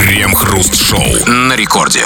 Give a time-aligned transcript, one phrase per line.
[0.00, 2.04] Крем-хруст-шоу на рекорде.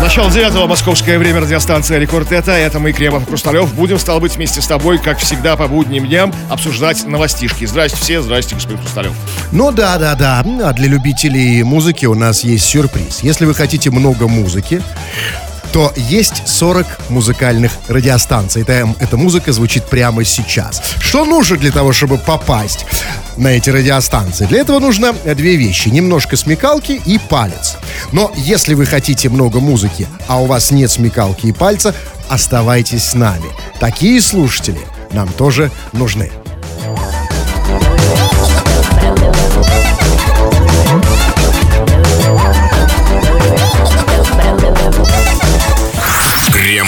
[0.00, 2.50] Начало девятого, московское время, радиостанция «Рекорд» это.
[2.50, 3.72] Это мы, Кремов Хрусталев.
[3.74, 7.64] Будем, стало быть, вместе с тобой, как всегда, по будним дням обсуждать новостишки.
[7.64, 9.12] Здрасте все, здрасте, господин Хрусталев.
[9.52, 10.40] Ну да, да, да.
[10.40, 13.20] А для любителей музыки у нас есть сюрприз.
[13.22, 14.82] Если вы хотите много музыки,
[15.72, 18.62] то есть 40 музыкальных радиостанций.
[18.62, 20.82] Это, эта музыка звучит прямо сейчас.
[21.00, 22.86] Что нужно для того, чтобы попасть
[23.36, 24.46] на эти радиостанции?
[24.46, 25.88] Для этого нужно две вещи.
[25.88, 27.76] Немножко смекалки и палец.
[28.12, 31.94] Но если вы хотите много музыки, а у вас нет смекалки и пальца,
[32.28, 33.46] оставайтесь с нами.
[33.78, 34.80] Такие слушатели
[35.12, 36.30] нам тоже нужны.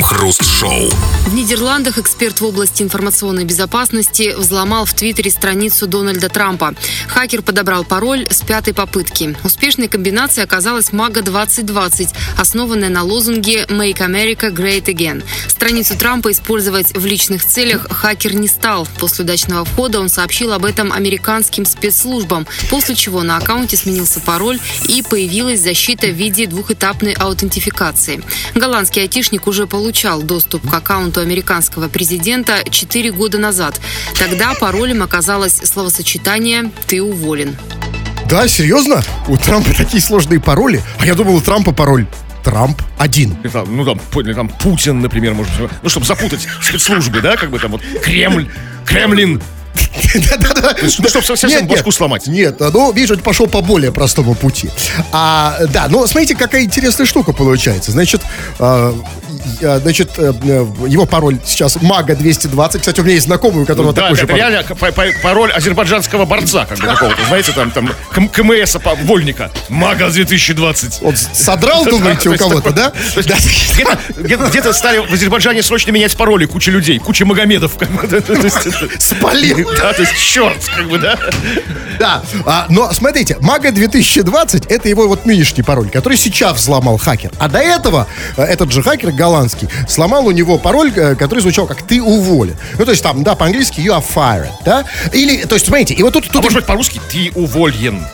[0.02, 0.90] Крем-хруст-шоу.
[1.26, 6.74] В Нидерландах эксперт в области информационной безопасности взломал в Твиттере страницу Дональда Трампа.
[7.08, 9.36] Хакер подобрал пароль с пятой попытки.
[9.44, 15.22] Успешной комбинацией оказалась Мага 2020, основанная на лозунге «Make America Great Again».
[15.48, 18.88] Страницу Трампа использовать в личных целях хакер не стал.
[18.98, 24.58] После удачного входа он сообщил об этом американским спецслужбам, после чего на аккаунте сменился пароль
[24.88, 28.22] и появилась защита в виде двухэтапной аутентификации.
[28.54, 33.78] Голландский айтишник уже получал доступ к аккаунту американского президента 4 года назад.
[34.18, 37.58] Тогда паролем оказалось словосочетание «ты уволен».
[38.26, 39.02] Да, серьезно?
[39.28, 40.80] У Трампа такие сложные пароли?
[40.98, 42.06] А я думал, у Трампа пароль
[42.42, 43.36] Трамп один.
[43.52, 44.00] Там, ну, там,
[44.34, 45.70] там Путин, например, может быть.
[45.82, 48.48] Ну, чтобы запутать спецслужбы, да, как бы там вот Кремль,
[48.86, 49.42] Кремлин,
[50.14, 50.76] да-да-да.
[50.82, 52.26] Ну, чтобы совсем нет, башку нет, сломать.
[52.26, 54.70] Нет, ну, видишь, он пошел по более простому пути.
[55.12, 57.92] А, да, но смотрите, какая интересная штука получается.
[57.92, 58.22] Значит,
[58.58, 58.94] а,
[59.60, 60.32] значит, э,
[60.86, 62.80] его пароль сейчас Мага 220.
[62.80, 64.38] Кстати, у меня есть знакомый, у которого да, такой же пароль.
[64.38, 64.64] реально
[65.22, 67.90] пароль азербайджанского борца, как бы какого-то, знаете, там, там
[68.28, 69.50] КМС вольника.
[69.68, 71.00] Мага 2020.
[71.02, 72.92] Он содрал, думаете, у кого-то, да?
[74.16, 77.72] Где-то стали в Азербайджане срочно менять пароли куча людей, куча Магомедов.
[78.98, 79.70] Спалил.
[79.82, 81.18] Да, то есть черт, как бы, да?
[81.98, 87.32] Да, а, но смотрите, Мага 2020 это его вот нынешний пароль, который сейчас взломал хакер.
[87.38, 91.66] А до этого э, этот же хакер голландский сломал у него пароль, э, который звучал
[91.66, 92.56] как «ты уволен».
[92.78, 94.84] Ну, то есть там, да, по-английски «you are fired», да?
[95.12, 96.26] Или, то есть, смотрите, и вот тут...
[96.26, 96.36] тут...
[96.36, 98.04] А может быть по-русски «ты уволен».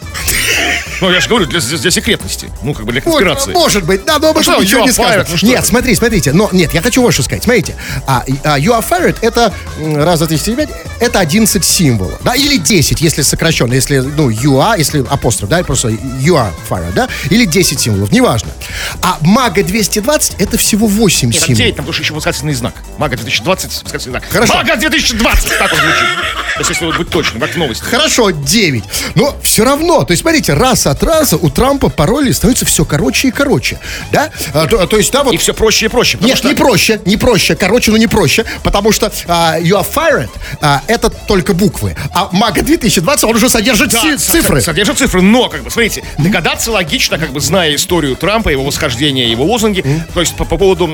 [1.00, 2.50] Ну, я же говорю, для, для секретности.
[2.62, 3.52] Ну, как бы для конспирации.
[3.52, 5.24] Вот, может быть, да, но ну, быть, ничего не сказано.
[5.28, 7.44] Ну, нет, смотри, смотрите, но нет, я хочу вот что сказать.
[7.44, 7.76] Смотрите,
[8.06, 12.34] а, а, you are fired это раз, два, три, четыре, пять, это 11 символов, да,
[12.34, 16.92] или 10, если сокращенно, если, ну, you are, если апостроф, да, просто you are fired,
[16.94, 18.50] да, или 10 символов, неважно.
[19.00, 21.48] А мага 220 это всего 8 нет, символов.
[21.48, 22.74] Нет, там тоже еще восклицательный знак.
[22.98, 24.24] Мага 2020, восклицательный знак.
[24.30, 24.54] Хорошо.
[24.54, 26.08] Мага 2020, так он звучит.
[26.58, 27.82] Если быть точно, как новость.
[27.82, 28.84] Хорошо, 9.
[29.14, 33.28] Но все равно, то есть, смотрите, раз от раза у Трампа пароли становятся все короче
[33.28, 33.78] и короче.
[34.12, 34.30] Да?
[34.52, 35.34] А, то, то есть, да, вот...
[35.34, 36.18] И все проще и проще.
[36.20, 36.48] Нет, что...
[36.48, 37.54] не проще, не проще.
[37.54, 38.44] Короче, но не проще.
[38.62, 40.30] Потому что uh, you are fired
[40.60, 41.96] uh, это только буквы.
[42.12, 44.60] А Мага 2020, он уже содержит да, цифры.
[44.60, 49.28] Содержит цифры, но, как бы, смотрите, догадаться логично, как бы, зная историю Трампа, его восхождения,
[49.28, 49.80] его лозунги.
[49.80, 50.12] Mm-hmm.
[50.14, 50.86] То есть, по, по поводу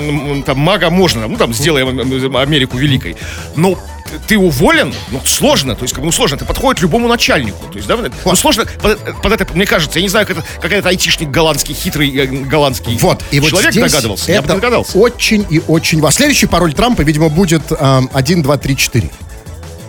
[0.44, 3.16] там, Мага можно, ну, там, сделаем Америку великой.
[3.56, 3.78] Но
[4.26, 7.76] ты уволен, ну, сложно, то есть, как бы, ну, сложно, это подходит любому начальнику, то
[7.76, 10.72] есть, да, ну, сложно, под, под это, мне кажется, я не знаю, как это, как
[10.72, 14.98] это айтишник голландский, хитрый э, голландский вот, и человек вот догадывался, я бы догадался.
[14.98, 16.18] очень и очень важно.
[16.18, 19.10] Следующий пароль Трампа, видимо, будет э, 1, 2, 3, 4.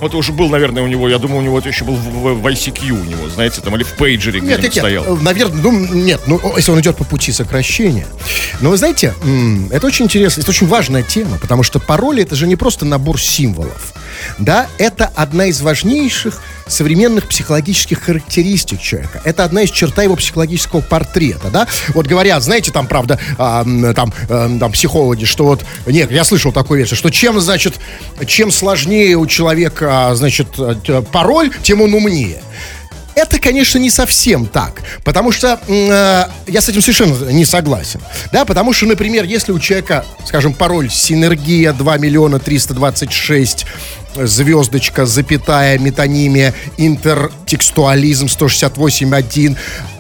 [0.06, 2.46] Вот уже был, наверное, у него, я думаю, у него это еще был в, в
[2.46, 5.04] ICQ у него, знаете, там, или в пейджере нет, нет, стоял.
[5.04, 8.06] Нет, наверное, ну, нет, ну, если он идет по пути сокращения.
[8.62, 9.16] Но вы знаете,
[9.72, 13.20] это очень интересно, это очень важная тема, потому что пароли это же не просто набор
[13.20, 13.94] символов.
[14.38, 19.22] Да, это одна из важнейших современных психологических характеристик человека.
[19.24, 21.68] Это одна из черта его психологического портрета, да.
[21.94, 26.52] Вот говорят, знаете, там, правда, э, там, э, там психологи, что вот, нет, я слышал
[26.52, 27.76] такую версию, что чем, значит,
[28.26, 32.42] чем сложнее у человека, значит, э, пароль, тем он умнее.
[33.16, 38.02] Это, конечно, не совсем так, потому что э, я с этим совершенно не согласен.
[38.34, 43.66] Да, потому что, например, если у человека, скажем, пароль синергия 2 миллиона 326
[44.16, 49.58] звездочка, запятая, метонимия, интертекстуализм 168.1,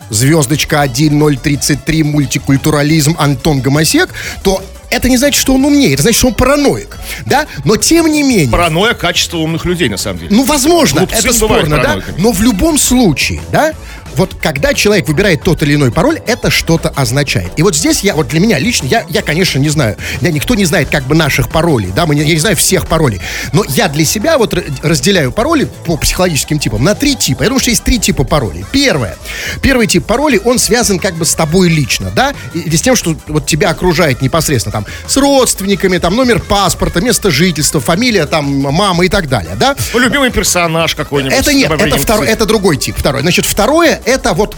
[0.09, 4.09] звездочка 1033, мультикультурализм, Антон Гомосек,
[4.43, 7.47] то это не значит, что он умнее, это значит, что он параноик, да?
[7.63, 8.49] Но тем не менее...
[8.49, 10.35] Паранойя– качество умных людей, на самом деле.
[10.35, 12.01] Ну, возможно, Глупцы это спорно, да?
[12.17, 13.73] Но в любом случае, да,
[14.15, 17.51] вот когда человек выбирает тот или иной пароль, это что-то означает.
[17.57, 20.55] И вот здесь я, вот для меня лично, я, я конечно, не знаю, я, никто
[20.55, 23.21] не знает как бы наших паролей, да, мы я не знаю всех паролей,
[23.53, 24.53] но я для себя вот
[24.83, 27.43] разделяю пароли по психологическим типам на три типа.
[27.43, 28.65] Я думаю, что есть три типа паролей.
[28.71, 29.17] Первое.
[29.61, 33.15] Первый тип паролей, он связан как бы с тобой лично, да, или с тем, что
[33.27, 39.05] вот тебя окружает непосредственно там с родственниками, там номер паспорта, место жительства, фамилия там мамы
[39.05, 39.75] и так далее, да.
[39.93, 41.37] Ну, любимый персонаж какой-нибудь.
[41.37, 42.95] Это нет, это, второй, это другой тип.
[42.97, 43.21] Второй.
[43.21, 44.55] Значит, второе, это вот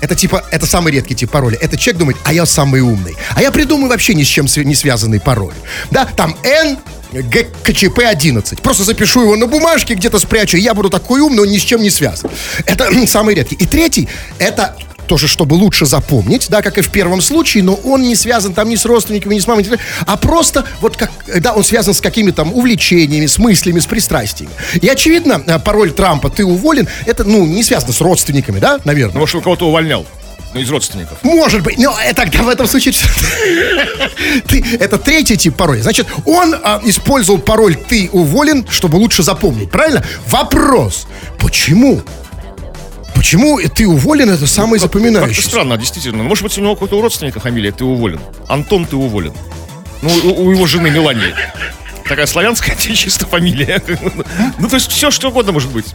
[0.00, 1.56] это типа, это самый редкий тип пароля.
[1.62, 3.16] Это человек думает, а я самый умный.
[3.34, 5.54] А я придумаю вообще ни с чем не связанный пароль.
[5.90, 6.76] Да, там N,
[7.12, 8.60] ГКЧП 11.
[8.60, 11.62] Просто запишу его на бумажке, где-то спрячу, и я буду такой умный, он ни с
[11.62, 12.30] чем не связан.
[12.66, 13.54] Это самый редкий.
[13.54, 14.08] И третий,
[14.38, 18.54] это тоже, чтобы лучше запомнить, да, как и в первом случае, но он не связан
[18.54, 19.66] там ни с родственниками, ни с мамой,
[20.06, 21.10] а просто вот как,
[21.40, 24.52] да, он связан с какими-то там увлечениями, с мыслями, с пристрастиями.
[24.80, 29.14] И очевидно, э, пароль Трампа «ты уволен», это, ну, не связано с родственниками, да, наверное.
[29.14, 30.06] Ну, может, он кого-то увольнял.
[30.52, 31.18] Ну, из родственников.
[31.24, 32.94] Может быть, но э, тогда в этом случае...
[34.46, 35.82] Ты, это третий тип пароля.
[35.82, 40.04] Значит, он а, использовал пароль «ты уволен», чтобы лучше запомнить, правильно?
[40.28, 41.08] Вопрос,
[41.38, 42.02] почему?
[43.24, 45.48] Почему ты уволен, это самое Как-то запоминающееся?
[45.48, 46.18] странно, действительно.
[46.18, 48.20] Ну, Может быть, у него какой-то у родственника фамилия «ты уволен».
[48.48, 49.32] Антон, ты уволен.
[50.02, 51.34] Ну, у, у его жены Мелании.
[52.08, 53.82] Такая славянская чисто фамилия.
[54.58, 55.86] Ну, то есть все, что угодно может быть.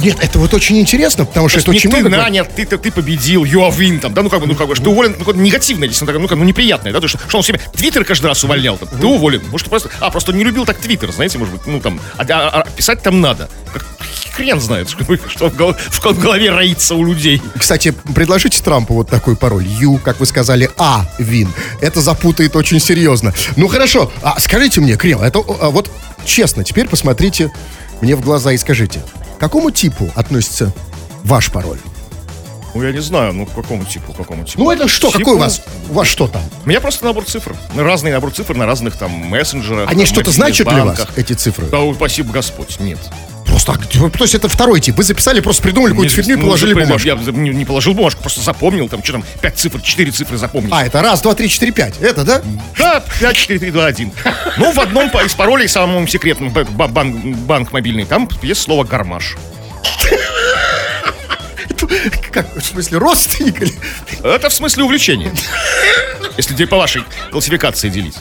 [0.00, 2.16] Нет, это вот очень интересно, потому что То это очень не ты много...
[2.24, 4.74] нанят, ты, ты, победил, you are win, там, да, ну как бы, ну как бы,
[4.74, 7.44] что уволен, ну, какое-то негативное, такое, ну как, ну неприятное, да, то есть, что он
[7.44, 10.78] себе Твиттер каждый раз увольнял, там, ты уволен, может, просто, а, просто не любил так
[10.78, 13.86] Твиттер, знаете, может быть, ну там, а, а- а писать там надо, Как-
[14.34, 17.40] хрен знает, что, что в, гол- в голове роится у людей.
[17.56, 19.64] Кстати, предложите Трампу вот такой пароль.
[19.66, 21.48] Ю, как вы сказали, А, Вин.
[21.80, 23.32] Это запутает очень серьезно.
[23.56, 24.10] Ну, хорошо.
[24.22, 25.90] А скажите мне, Крем, это вот
[26.24, 27.52] честно, теперь посмотрите
[28.00, 29.02] мне в глаза и скажите,
[29.36, 30.72] к какому типу относится
[31.22, 31.78] ваш пароль?
[32.74, 34.64] Ну, я не знаю, ну, к какому типу, к какому типу.
[34.64, 35.06] Ну, это что?
[35.08, 35.62] Типу- Какой у вас?
[35.90, 36.42] У вас что там?
[36.64, 37.54] У меня просто набор цифр.
[37.76, 39.88] Разный набор цифр на разных там мессенджерах.
[39.88, 41.66] Они что-то значат для вас, эти цифры?
[41.66, 42.98] Да, спасибо Господь, нет.
[43.64, 44.96] Просто, так, то есть это второй тип.
[44.96, 47.08] Вы записали, просто придумали какую-то фигню и ну, положили бумажку.
[47.08, 50.74] Я не, положил бумажку, просто запомнил, там, что там, 5 цифр, 4 цифры запомнил.
[50.74, 51.98] А, это раз, два, три, четыре, пять.
[52.00, 52.42] Это, да?
[52.78, 54.12] Да, 5, 4, 3, 2, 1.
[54.58, 55.68] Ну, в одном из паролей,
[56.50, 59.36] б- б- банк, мобильный, там есть слово «гармаш».
[62.30, 63.62] Как, в смысле, родственник.
[64.22, 65.32] Это в смысле увлечения.
[66.36, 68.16] Если де- по вашей классификации делить.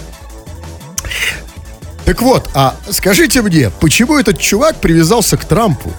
[2.05, 5.93] Так вот, а скажите мне, почему этот чувак привязался к Трампу?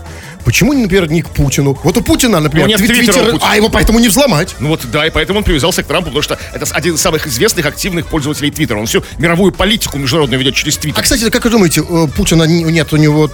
[0.44, 1.78] Почему, например, не к Путину?
[1.82, 3.50] Вот у Путина, например, Ну, нет твит- твиттер- Путина.
[3.50, 4.54] а его поэтому не взломать.
[4.60, 7.26] Ну вот, да, и поэтому он привязался к Трампу, потому что это один из самых
[7.26, 8.78] известных активных пользователей Твиттера.
[8.78, 11.02] Он всю мировую политику международную ведет через А, Твиттер.
[11.02, 13.30] кстати, как вы думаете, у Путина не- нет у него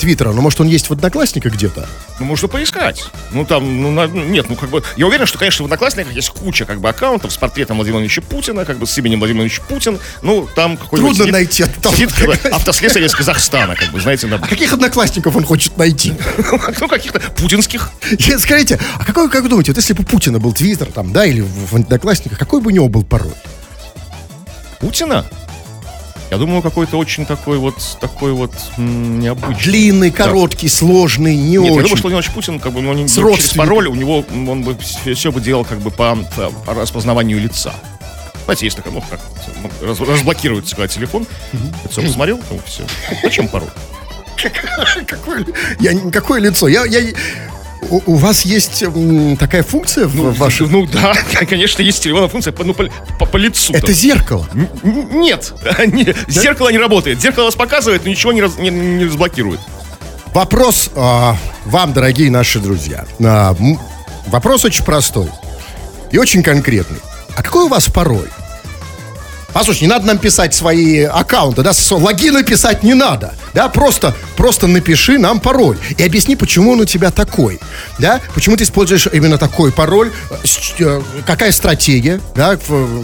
[0.00, 1.88] твиттера, но может он есть в Одноклассниках где-то?
[2.18, 3.04] Ну, можно поискать.
[3.32, 6.12] Ну, там, ну, на- ну, нет, ну, как бы, я уверен, что, конечно, в Одноклассниках
[6.12, 9.42] есть куча, как бы, аккаунтов с портретом Владимира Владимировича Путина, как бы, с именем Владимир
[9.42, 9.98] Владимирович Путин.
[10.22, 11.10] Ну, там какой-нибудь...
[11.16, 11.90] Трудно сидит- найти оттуда.
[11.96, 15.76] Сидит, как бы, автослесарь из Казахстана, как бы, знаете, на, А каких Одноклассников он хочет
[15.76, 16.14] найти?
[16.80, 17.90] ну, каких-то путинских.
[18.38, 21.24] Скажите, а какой, как вы думаете, вот если бы у Путина был твиттер там, да,
[21.24, 23.32] или в, Одноклассниках, какой бы у него был пароль?
[24.80, 25.24] Путина?
[26.30, 29.62] Я думаю, какой-то очень такой вот, такой вот необычный.
[29.62, 31.82] Длинный, короткий, сложный, не Нет, я очень.
[31.82, 35.30] думаю, что Владимир Путин, как бы, ну, не- через пароль у него, он бы все,
[35.30, 36.16] бы делал, как бы, по,
[36.66, 37.72] по распознаванию лица.
[38.46, 39.20] Знаете, есть такая, ну, как,
[39.82, 41.26] раз- разблокируется, когда телефон,
[41.84, 42.84] лицо посмотрел, ну, все.
[43.22, 43.70] Зачем пароль?
[45.06, 45.44] Какое,
[45.80, 46.68] я, какое лицо?
[46.68, 47.00] Я, я,
[47.90, 50.70] у, у вас есть м, такая функция в Ну, вашем...
[50.72, 51.14] ну да,
[51.48, 52.84] конечно, есть телефонная функция по, ну, по,
[53.18, 53.72] по- по лицу.
[53.74, 54.48] Это зеркало.
[54.54, 54.68] Н-
[55.20, 55.52] Нет,
[55.86, 57.20] не- зеркало не работает.
[57.20, 59.60] Зеркало вас показывает, но ничего не, раз- не- не разблокирует.
[60.32, 63.04] Вопрос а, вам, дорогие наши друзья.
[63.22, 63.78] А, м,
[64.26, 65.28] вопрос очень простой
[66.10, 66.98] и очень конкретный.
[67.36, 68.28] А какой у вас пароль?
[69.54, 74.66] Послушайте, не надо нам писать свои аккаунты, да, логины писать не надо, да, просто, просто
[74.66, 77.60] напиши нам пароль и объясни, почему он у тебя такой,
[78.00, 80.34] да, почему ты используешь именно такой пароль, э,
[80.80, 82.58] э, какая стратегия, да,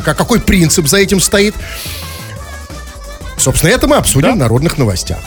[0.05, 1.55] какой принцип за этим стоит.
[3.39, 4.35] Собственно, это мы обсудим Да.
[4.35, 5.19] в народных новостях.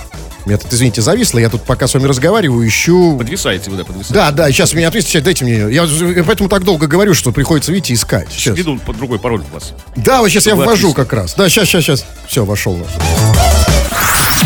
[0.46, 3.18] Меня тут, извините, зависло, я тут пока с вами разговариваю, ищу...
[3.18, 4.14] Подвисаете вы, да, подвисаете.
[4.14, 5.56] Да, да, сейчас меня ответите, дайте мне.
[5.74, 8.28] Я, я поэтому так долго говорю, что приходится, видите, искать.
[8.32, 8.58] Сейчас.
[8.86, 9.74] Под другой пароль у вас.
[9.96, 11.08] Да, вот сейчас я Чтобы ввожу отписать.
[11.10, 11.34] как раз.
[11.36, 12.06] Да, сейчас, сейчас, сейчас.
[12.28, 13.43] Все, вошел наш.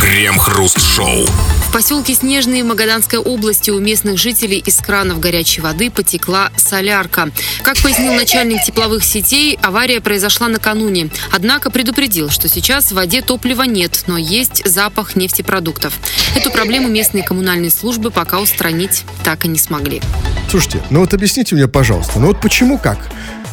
[0.02, 1.26] Крем-хруст-шоу.
[1.26, 7.30] В поселке Снежный Магаданской области у местных жителей из кранов горячей воды потекла солярка.
[7.64, 11.10] Как пояснил начальник тепловых сетей, авария произошла накануне.
[11.32, 15.94] Однако предупредил, что сейчас в воде топлива нет, но есть запах нефтепродуктов.
[16.36, 20.02] Эту проблему местные коммунальные службы пока устранить так и не смогли.
[20.50, 22.98] Слушайте, ну вот объясните мне, пожалуйста, ну вот почему как?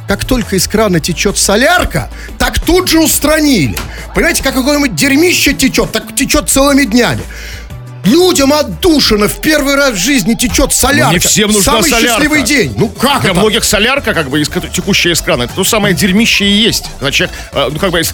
[0.06, 3.76] Как только из крана течет солярка, так тут же устранили.
[4.14, 7.22] Понимаете, как какое-нибудь дерьмище течет, так течет целыми днями.
[8.04, 11.06] Людям отдушина в первый раз в жизни течет солярка.
[11.06, 12.08] Ну, не всем нужна Самый солярка.
[12.08, 12.74] счастливый день.
[12.76, 13.40] Ну как Для это?
[13.40, 16.84] многих солярка, как бы, из, текущая из крана, это то самое дерьмище и есть.
[17.10, 18.04] Человек, э, ну, как бы, э,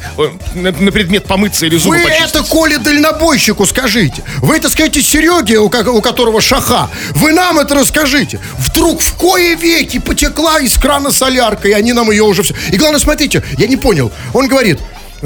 [0.54, 2.28] на, на предмет помыться или зубы Вы почистить.
[2.36, 4.22] это Коле дальнобойщику скажите.
[4.38, 6.88] Вы это скажите Сереге, у, у которого шаха.
[7.10, 8.40] Вы нам это расскажите.
[8.58, 12.54] Вдруг в кое веки потекла из крана солярка, и они нам ее уже все...
[12.70, 14.12] И главное, смотрите, я не понял.
[14.34, 14.78] Он говорит,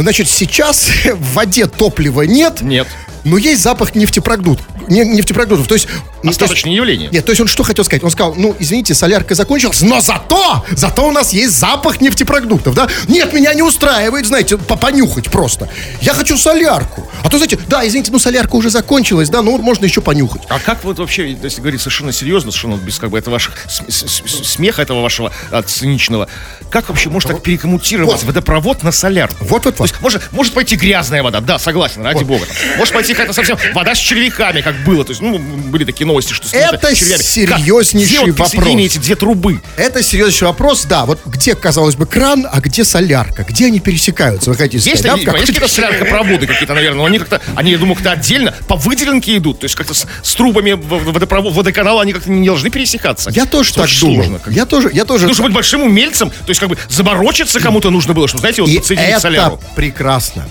[0.02, 2.60] значит, сейчас в воде топлива нет.
[2.62, 2.86] Нет.
[3.24, 4.66] Но есть запах нефтепродуктов.
[4.86, 5.66] Не, нефтепродуктов.
[5.66, 5.88] То есть...
[5.88, 7.08] ну, то есть- Остаточное явление.
[7.10, 8.04] Нет, то есть он что хотел сказать?
[8.04, 12.86] Он сказал, ну, извините, солярка закончилась, но зато, зато у нас есть запах нефтепродуктов, да?
[13.08, 15.70] Нет, меня не устраивает, знаете, по- понюхать просто.
[16.02, 17.08] Я хочу солярку.
[17.22, 20.42] А то, знаете, да, извините, ну, солярка уже закончилась, да, ну, можно еще понюхать.
[20.50, 23.54] А как вот вообще, если говорить совершенно серьезно, совершенно без как бы этого ваших
[23.88, 26.28] смеха этого вашего а, циничного,
[26.70, 28.24] как вообще может так перекоммутировать Вот.
[28.24, 29.46] водопровод на солярку?
[29.46, 32.47] Вот, вот, То есть может, может пойти грязная вода, да, согласен, ради бога.
[32.47, 32.57] там.
[32.79, 35.05] Может пойти какая-то совсем вода с червяками, как было.
[35.05, 37.14] То есть, ну, были такие новости, что с Это червями.
[37.47, 37.59] Как?
[37.59, 38.50] серьезнейший Где вот вопрос.
[38.50, 39.61] присоединение эти две трубы?
[39.76, 43.45] Это серьезнейший вопрос, да, вот где, казалось бы, кран, а где солярка?
[43.45, 44.50] Где они пересекаются?
[44.50, 47.71] Вы хотите Есть, сказать, да, есть какой-то- какие-то соляркопроводы какие-то, наверное, но они как-то, они,
[47.73, 52.03] я думаю, как-то отдельно по выделенке идут, то есть как-то с, с трубами водопровод, водоканала
[52.03, 53.31] они как-то не должны пересекаться.
[53.35, 54.14] Я тоже Это так думал.
[54.17, 54.38] сложно.
[54.38, 55.26] как- Я тоже, я тоже...
[55.26, 58.71] Нужно быть большим умельцем, то есть как бы заморочиться кому-то нужно было, чтобы, знаете, вот
[58.71, 59.61] И подсоединить это соляру.
[59.75, 60.47] Прекрасно.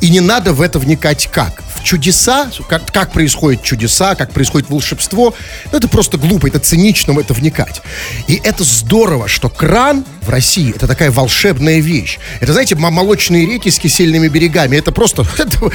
[0.00, 1.62] И, не надо в это вникать как.
[1.76, 5.34] В чудеса, как, как происходят чудеса, как происходит волшебство,
[5.70, 7.80] ну, это просто глупо, это цинично в это вникать.
[8.26, 12.18] И это здорово, что кран в России это такая волшебная вещь.
[12.40, 14.76] Это, знаете, молочные реки с кисельными берегами.
[14.76, 15.70] Это просто, это,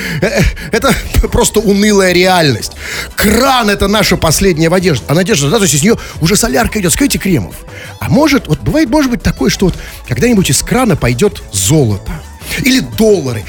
[0.71, 2.73] это просто унылая реальность.
[3.15, 5.05] Кран это наша последняя надежда.
[5.07, 6.91] А надежда, да, то есть из нее уже солярка идет.
[6.91, 7.55] Скажите, Кремов,
[8.01, 9.75] а может, вот бывает, может быть такое, что вот
[10.09, 12.11] когда-нибудь из крана пойдет золото
[12.59, 13.43] или доллары,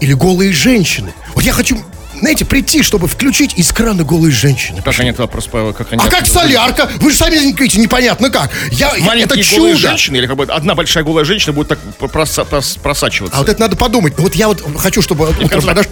[0.00, 1.12] или голые женщины.
[1.34, 1.78] Вот я хочу,
[2.18, 4.82] знаете, прийти, чтобы включить из крана голые женщины.
[4.98, 6.02] Они это вопрос, по- как они...
[6.04, 6.88] А как солярка?
[6.96, 8.50] Вы же сами говорите, непонятно как.
[8.72, 9.88] Я, Маленькие это голые чудо.
[9.88, 13.36] женщины, или как бы одна большая голая женщина будет так проса- прос- просачиваться.
[13.36, 14.14] А вот это надо подумать.
[14.18, 15.88] Вот я вот хочу, чтобы утром кажется, подош- Да, да.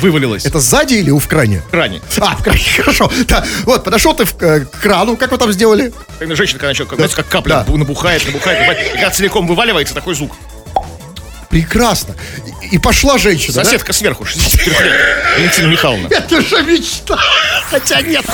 [0.00, 0.44] Вывалилось.
[0.44, 1.62] Это сзади или у в кране?
[1.66, 2.00] в кране.
[2.18, 3.10] А, в кране, хорошо.
[3.26, 5.92] Да, вот, подошел ты в, э, к крану, как вы там сделали?
[6.20, 7.72] Женщина, когда как, знаете, как капля Да.
[7.72, 10.32] набухает, набухает, набухает, когда целиком вываливается, такой звук.
[11.48, 12.14] Прекрасно.
[12.70, 13.64] И, пошла женщина, да?
[13.64, 15.00] Соседка сверху, 64 лет.
[15.36, 16.06] Валентина Михайловна.
[16.10, 17.18] Это же мечта.
[17.70, 18.24] Хотя нет.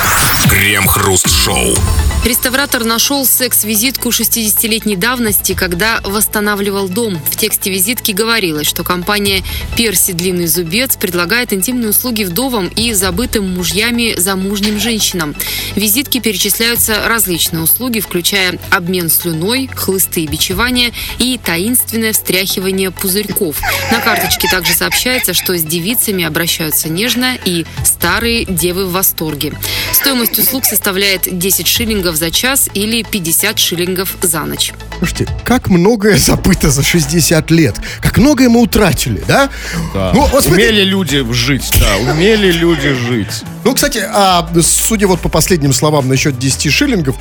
[0.49, 1.77] Крем-хруст-шоу.
[2.25, 7.21] Реставратор нашел секс-визитку 60-летней давности, когда восстанавливал дом.
[7.29, 9.43] В тексте визитки говорилось, что компания
[9.77, 15.35] «Перси Длинный Зубец» предлагает интимные услуги вдовам и забытым мужьями замужним женщинам.
[15.75, 23.61] В визитке перечисляются различные услуги, включая обмен слюной, хлысты и бичевания и таинственное встряхивание пузырьков.
[23.91, 29.59] На карточке также сообщается, что с девицами обращаются нежно и старые девы в восторге.
[29.93, 34.73] Стоимость услуг составляет 10 шиллингов за час или 50 шиллингов за ночь.
[34.99, 37.77] Слушайте, как многое забыто за 60 лет.
[38.01, 39.51] Как многое мы утратили, да?
[39.95, 40.13] Да.
[40.15, 43.43] Ну, вот смотри- умели люди жить, да, умели люди жить.
[43.65, 47.17] Ну, кстати, а, судя вот по последним словам насчет 10 шиллингов,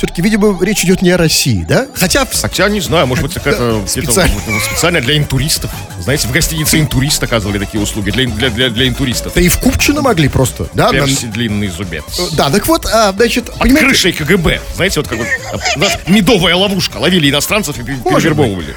[0.00, 1.86] все-таки, видимо, речь идет не о России, да?
[1.92, 2.24] Хотя...
[2.24, 4.34] Хотя, не знаю, может быть, какая-то где-то специально.
[4.70, 5.70] специально для интуристов.
[5.98, 9.34] Знаете, в гостинице интурист оказывали такие услуги для, для, для, для интуристов.
[9.34, 10.90] Да и в Купчино могли просто, да?
[10.90, 12.04] Перси длинный зубец.
[12.32, 14.62] Да, так вот, а, значит, Под понимаете, крышей КГБ.
[14.74, 16.96] Знаете, вот как вот а, у нас медовая ловушка.
[16.96, 18.74] Ловили иностранцев и перевербовывали.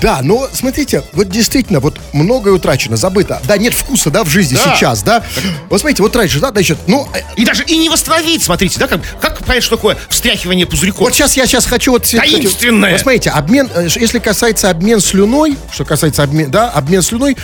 [0.00, 3.40] Да, но смотрите, вот действительно, вот многое утрачено, забыто.
[3.46, 4.74] Да, нет вкуса, да, в жизни Да.
[4.74, 5.24] сейчас, да.
[5.68, 8.86] Вот смотрите, вот раньше, да, значит, ну, э, И даже и не восстановить, смотрите, да,
[8.86, 11.00] как, как понять, что такое встряхивание пузырьков?
[11.00, 12.04] вот сейчас я сейчас хочу вот...
[12.04, 12.92] Таинственное.
[12.92, 17.36] Вот смотрите, обмен, э, если касается обмен слюной, что касается обмен, да, обмен слюной,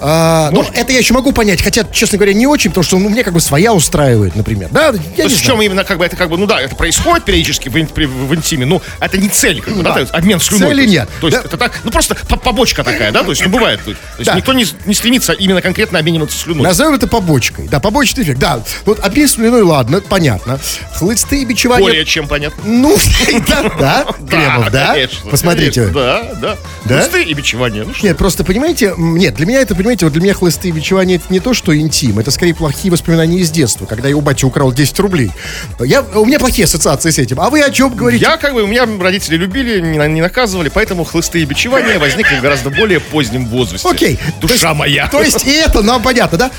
[0.00, 3.08] а, ну, это я еще могу понять, хотя, честно говоря, не очень, потому что ну,
[3.08, 6.16] мне как бы своя устраивает, например, да, я не в чем именно, как бы, это
[6.16, 9.60] как бы, ну да, это происходит периодически в, при- в интиме, но это не цель,
[9.60, 10.06] как бы, да, Да.
[10.12, 10.68] обмен слюной.
[10.68, 11.08] Цели нет.
[11.20, 11.44] То есть Да.
[11.46, 13.80] это так, ну просто по- побочка такая, да, то есть, ну бывает.
[13.84, 14.34] То есть, Да.
[14.34, 16.62] никто не, не стремится именно конкретно обмениваться слюной.
[16.62, 17.68] Назовем это побочкой.
[17.68, 18.38] Да, побочный эффект.
[18.38, 20.58] Да, вот обмен слюной, ладно, понятно.
[20.94, 21.82] Хлысты и бичевания.
[21.84, 22.62] Более чем понятно.
[22.64, 22.96] Ну,
[23.48, 24.96] да, да, Кремов, да?
[25.30, 25.86] Посмотрите.
[25.88, 26.56] Да, да.
[26.84, 27.84] Хлысты и бичевание.
[27.84, 27.92] Ну?
[28.02, 31.16] Нет, просто понимаете, нет, для меня это, понимаете, понимаете, вот для меня хлысты и бичевания
[31.16, 34.44] это не то, что интим, это скорее плохие воспоминания из детства, когда я у бати
[34.44, 35.32] украл 10 рублей.
[35.80, 37.40] Я, у меня плохие ассоциации с этим.
[37.40, 38.24] А вы о чем говорите?
[38.24, 42.36] Я как бы, у меня родители любили, не, не наказывали, поэтому хлысты и бичевания возникли
[42.36, 43.88] в гораздо более позднем возрасте.
[43.88, 44.18] Окей.
[44.40, 45.08] Душа То есть- моя.
[45.08, 46.50] То есть и это нам понятно, да?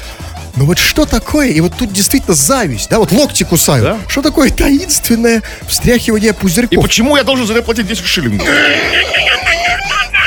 [0.58, 3.84] Но вот что такое, и вот тут действительно зависть, да, вот локти кусают.
[3.86, 3.98] Да.
[4.10, 6.84] Что такое таинственное встряхивание И пузырьков?
[6.84, 8.46] почему я должен за это платить 10 шиллингов?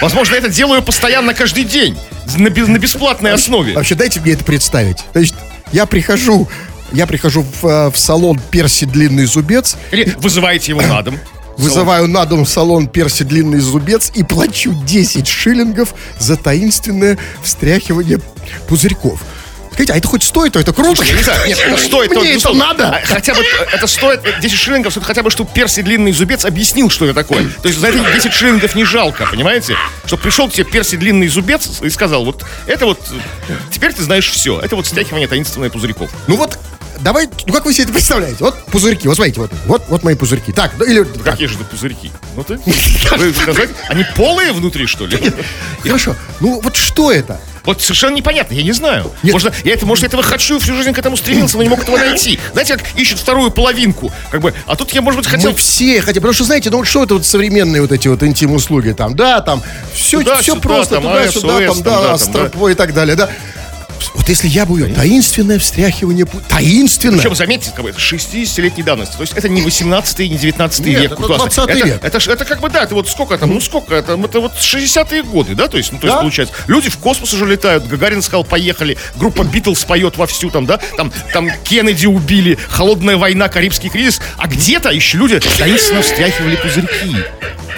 [0.04, 1.96] Возможно, я это делаю постоянно каждый день.
[2.36, 3.72] На, на бесплатной основе.
[3.72, 4.98] Вообще, дайте мне это представить.
[5.14, 5.34] Значит,
[5.72, 6.46] я прихожу,
[6.92, 11.18] я прихожу в, э, в салон Перси Длинный Зубец, Или вызываете его на дом.
[11.56, 18.20] вызываю на дом салон Перси Длинный Зубец и плачу 10 шиллингов за таинственное встряхивание
[18.68, 19.22] пузырьков.
[19.74, 21.02] Скажите, а это хоть стоит, то это круто?
[21.02, 22.10] Я не знаю, нет, это стоит...
[22.12, 22.56] Мне ну, это стоп.
[22.56, 22.88] надо?
[22.90, 26.44] А, Хотя бы э, это стоит 10 шиллингов, стоит хотя бы, чтобы Перси длинный зубец
[26.44, 27.48] объяснил, что это такое.
[27.60, 29.76] То есть за это 10 шиллингов не жалко, понимаете?
[30.06, 33.00] Чтобы пришел к тебе Перси длинный зубец и сказал, вот это вот,
[33.48, 34.60] э, теперь ты знаешь все.
[34.60, 36.08] Это вот стягивание таинственных пузырьков.
[36.28, 36.56] Ну вот,
[37.00, 38.38] давай, ну как вы себе это представляете?
[38.40, 40.52] Вот пузырьки, вот смотрите, вот, вот, вот мои пузырьки.
[40.52, 41.02] Так, ну или...
[41.04, 41.32] как?
[41.34, 42.10] Какие же это пузырьки?
[42.36, 42.58] Ну ты,
[43.88, 45.32] они полые внутри, что ли?
[45.82, 47.40] Хорошо, ну вот что это?
[47.64, 49.10] Вот совершенно непонятно, я не знаю.
[49.22, 49.32] Нет.
[49.32, 51.96] Может, я это, может, этого хочу, всю жизнь к этому стремился, но не мог этого
[51.96, 52.38] найти.
[52.52, 55.50] Знаете, как ищут вторую половинку, как бы, а тут я, может быть, хотел...
[55.50, 58.22] Мы все хотим, потому что, знаете, ну вот что это вот современные вот эти вот
[58.22, 59.62] интим-услуги там, да, там,
[59.94, 62.92] все, Туда, все сюда, просто, там, туда-сюда, ASOS, там, да, да, там, стропой и так
[62.92, 63.30] далее, да.
[64.14, 67.18] Вот если я бы ее, таинственное встряхивание, таинственное.
[67.18, 69.14] Причем, заметьте, как бы, это 60-летней давности.
[69.16, 71.12] То есть это не 18 не 19 Нет, век.
[71.12, 71.50] это классно.
[71.64, 72.04] 20 это, век.
[72.04, 74.52] Это, ж- это как бы, да, это вот сколько там, ну сколько, это, это вот
[74.58, 76.20] 60-е годы, да, то есть, ну, то есть Да.
[76.20, 80.78] получается, люди в космос уже летают, Гагарин сказал, поехали, группа Битлз поет вовсю там, да,
[80.96, 87.16] там, там Кеннеди убили, холодная война, Карибский кризис, а где-то еще люди таинственно встряхивали пузырьки.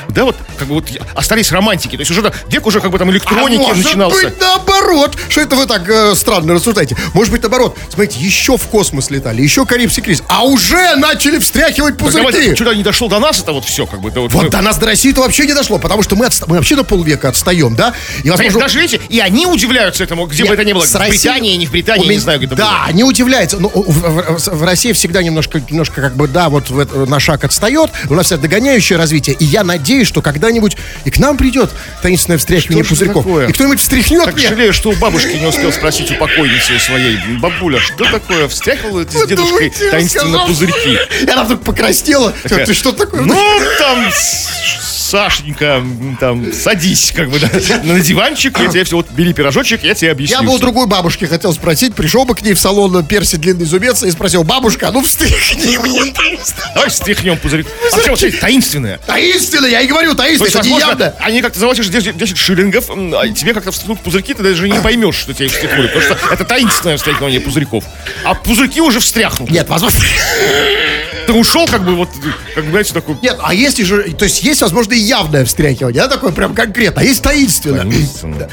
[0.08, 1.96] Да, вот, как бы вот остались романтики.
[1.96, 4.28] То есть уже век уже как бы там электроники а может начинался.
[4.28, 5.16] быть наоборот.
[5.28, 6.96] Что это вы так э, странно рассуждаете?
[7.14, 7.76] Может быть наоборот.
[7.92, 12.54] Смотрите, еще в космос летали, еще Карибский кризис, а уже начали встряхивать Так давайте, пузырьки.
[12.56, 14.10] Что-то не дошло до нас, это вот все, как бы.
[14.10, 16.26] это вот, Вот мы- до нас, до России это вообще не дошло, потому что мы,
[16.26, 17.92] отста- мы вообще на полвека отстаем, да?
[18.22, 20.84] И, возможно, Даже видите, и они удивляются этому, где бы Нет, это ни было.
[20.84, 22.94] с В Россией- Британии, не в Британии, меня- не знаю, где это Да, было.
[22.94, 23.58] не удивляется.
[23.58, 27.44] Ну, в, в- в России всегда немножко, немножко как бы, да, вот в на шаг
[27.44, 27.90] отстает.
[28.08, 29.36] У нас вся догоняющее развитие.
[29.36, 31.70] И я надеюсь, что когда-нибудь и к нам придет
[32.02, 33.24] таинственное встряхивание Что пузырьков.
[33.24, 33.48] такое?
[33.48, 34.48] И кто-нибудь встряхнет Так мне.
[34.48, 37.18] жалею, что у бабушки не успел спросить у покойницы своей.
[37.38, 38.48] Бабуля, что такое?
[38.48, 40.98] Встряхивала ты с дедушкой таинственно пузырьки?
[41.24, 42.32] И она вдруг покраснела.
[42.44, 43.22] Ты что такое?
[43.22, 43.34] Ну,
[43.78, 44.06] там,
[45.06, 45.84] Сашенька,
[46.18, 47.48] там, садись, как бы, да,
[47.84, 50.38] на диванчик, я тебе все, вот, бери пирожочек, я тебе объясню.
[50.38, 53.66] Я бы у другой бабушки хотел спросить, пришел бы к ней в салон Перси длинный
[53.66, 56.12] зубец и спросил, бабушка, а ну встряхни мне.
[56.74, 57.66] Давай стряхнем пузырек.
[57.92, 58.98] А почему вообще таинственное?
[59.06, 61.14] Таинственно, я и говорю, То таинственно, есть, это не явно.
[61.20, 65.14] они как-то заплатишь 10, 10 шиллингов, а тебе как-то встряхнут пузырьки, ты даже не поймешь,
[65.16, 67.84] что тебя встряхнули, потому что это таинственное встряхивание пузырьков.
[68.24, 69.52] А пузырьки уже встряхнуты.
[69.52, 70.00] Нет, возможно...
[71.26, 72.08] Ты ушел, как бы, вот,
[72.54, 73.16] как бы, знаете, такой...
[73.22, 77.00] Нет, а есть же, то есть есть, возможно, и явное встряхивание, да, такое прям конкретно,
[77.00, 77.82] а есть таинственное.
[77.82, 78.48] Таинственно.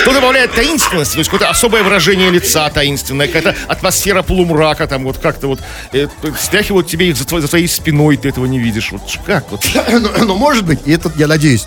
[0.00, 1.12] Что добавляет таинственность?
[1.12, 5.60] То есть какое-то особое выражение лица таинственное, какая-то атмосфера полумрака, там вот как-то вот
[5.92, 6.06] э,
[6.40, 8.92] стряхивают тебе их за, твоей- за твоей спиной, ты этого не видишь.
[8.92, 9.64] Вот как вот?
[9.92, 11.66] Ну, ну, может быть, и это, я надеюсь,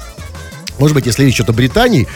[0.80, 2.08] может быть, если речь идет о Британии,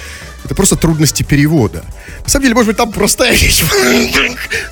[0.44, 1.84] это просто трудности перевода.
[2.24, 3.64] На самом деле, может быть, там простая вещь.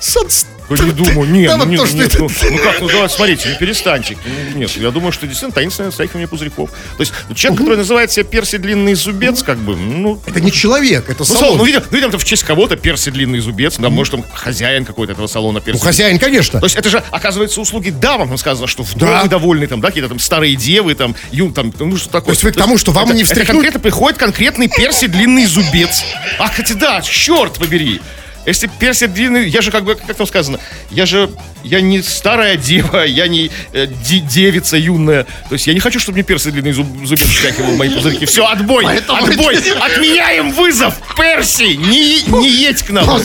[0.70, 4.16] Не думаю, нет, ну, нет, нет, ну, ну как, ну давайте, смотрите, ну перестаньте.
[4.54, 6.70] Нет, я думаю, что действительно таинственное встряхивание пузырьков.
[6.70, 11.08] То есть человек, который называет себя Перси длинный зубец, как бы, ну, Это не человек,
[11.08, 11.58] это салон.
[11.58, 15.12] ну, видимо, ну, это в честь кого-то Перси длинный зубец, да, может, он хозяин какой-то
[15.12, 15.78] этого салона Перси.
[15.80, 16.60] Ну, хозяин, конечно.
[16.60, 20.08] То есть это же, оказывается, услуги дамам, там сказано, что вдовы довольны, там, да, какие-то
[20.08, 22.26] там старые девы, там, ю, там, ну что такое.
[22.26, 23.48] То есть вы к тому, что вам не встряхнуть?
[23.48, 26.04] конкретно приходит конкретный перси длинный зубец.
[26.38, 28.00] Ах, хотя да, черт побери.
[28.48, 30.58] Если перси длинный, я же как бы, как там сказано,
[30.90, 31.30] я же,
[31.64, 35.24] я не старая дева, я не э, де- девица юная.
[35.48, 38.24] То есть я не хочу, чтобы мне перси длинный зуб, зубец стягивал мои пузырьки.
[38.24, 43.20] Все, отбой, Поэтому- отбой, отменяем вызов, перси, не, не едь к нам.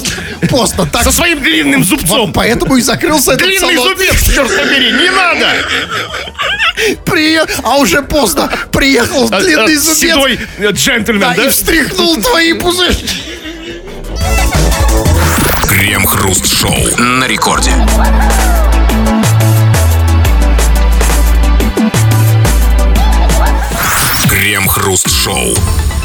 [0.49, 1.03] Поздно, так.
[1.03, 2.33] Со своим длинным зубцом.
[2.33, 3.95] Поэтому и закрылся этот Длинный салон.
[3.97, 5.47] зубец, черт побери, не надо!
[7.05, 8.51] Прие- А уже поздно.
[8.71, 9.99] Приехал А- длинный а, зубец.
[9.99, 11.45] Седой э, джентльмен, Да, да?
[11.45, 13.05] и встряхнул твои пузырьки.
[15.83, 16.95] Крем-хруст-шоу.
[16.97, 17.73] На рекорде.
[24.29, 25.53] Крем-хруст-шоу.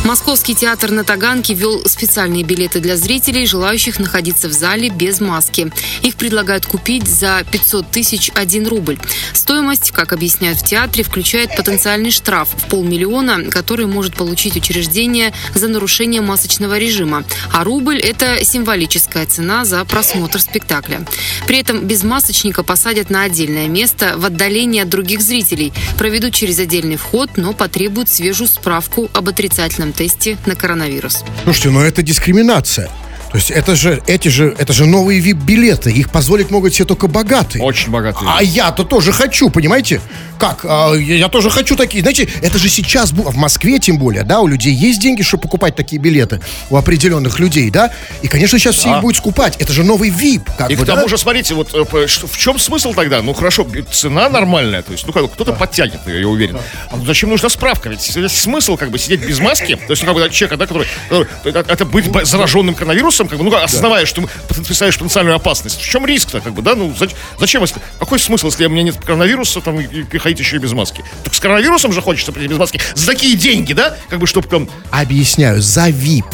[0.04, 5.70] Московский театр на Таганке ввел специальные билеты для зрителей, желающих находиться в зале без маски.
[6.02, 8.98] Их предлагают купить за 500 тысяч 1 рубль.
[9.34, 15.68] Стоимость, как объясняют в театре, включает потенциальный штраф в полмиллиона, который может получить учреждение за
[15.68, 17.24] нарушение масочного режима.
[17.52, 21.04] А рубль– это символическая цена за просмотр спектакля.
[21.46, 26.58] При этом без масочника посадят на отдельное место в отдалении от других зрителей, проведут через
[26.58, 31.24] отдельный вход, но потребуют свежую справку об отрицательном тесте на коронавирус.
[31.44, 32.90] Слушайте, ну это дискриминация.
[33.30, 35.90] То есть это же, эти же, это же новые VIP-билеты.
[35.92, 37.62] Их позволить могут себе только богатые.
[37.62, 38.30] Очень богатые.
[38.34, 40.00] А я-то тоже хочу, понимаете?
[40.38, 40.64] Как?
[40.64, 42.00] А, я, я тоже хочу такие.
[42.00, 45.74] Знаете, это же сейчас, в Москве тем более, да, у людей есть деньги, чтобы покупать
[45.76, 46.40] такие билеты.
[46.70, 47.90] У определенных людей, да?
[48.22, 48.96] И, конечно, сейчас все Да.
[48.96, 49.56] их будут скупать.
[49.58, 50.42] Это же новый VIP.
[50.56, 51.08] Как И бы, к тому да?
[51.08, 53.20] же, смотрите, вот э, в чем смысл тогда?
[53.20, 56.56] Ну хорошо, цена нормальная, то есть, ну кто-то подтянет ее, я уверен.
[56.90, 57.88] А ну зачем нужна справка?
[57.90, 60.86] Ведь смысл как бы сидеть без маски, то есть, ну, как бы человека, да, который,
[61.08, 65.80] который- это, быть б- зараженным коронавирусом, как бы, ну, осознавая, что мы представляешь потенциальную опасность.
[65.80, 66.74] В чем риск-то, как бы, да?
[66.74, 70.38] Ну, зач- зачем, если, какой смысл, если у меня нет коронавируса, там, и, и приходить
[70.38, 71.04] еще и без маски?
[71.24, 72.80] Так с коронавирусом же хочется прийти без маски.
[72.94, 73.96] За такие деньги, да?
[74.08, 76.26] Как бы, чтобы там, Объясняю, за VIP.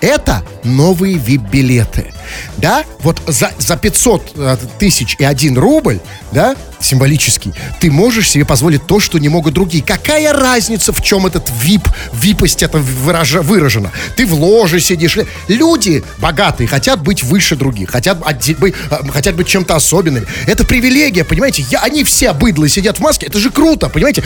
[0.00, 2.12] Это новые VIP-билеты.
[2.56, 6.00] Да, вот за, за 500 э, тысяч и один рубль,
[6.32, 9.82] да, символический, ты можешь себе позволить то, что не могут другие.
[9.82, 13.90] Какая разница, в чем этот VIP, випость это выража- выражено?
[14.16, 15.18] Ты в ложе сидишь.
[15.48, 20.26] Люди богатые хотят быть выше других, хотят, отде- быть, э, хотят быть чем-то особенным.
[20.46, 21.64] Это привилегия, понимаете?
[21.70, 24.22] Я, они все быдлы сидят в маске, это же круто, понимаете?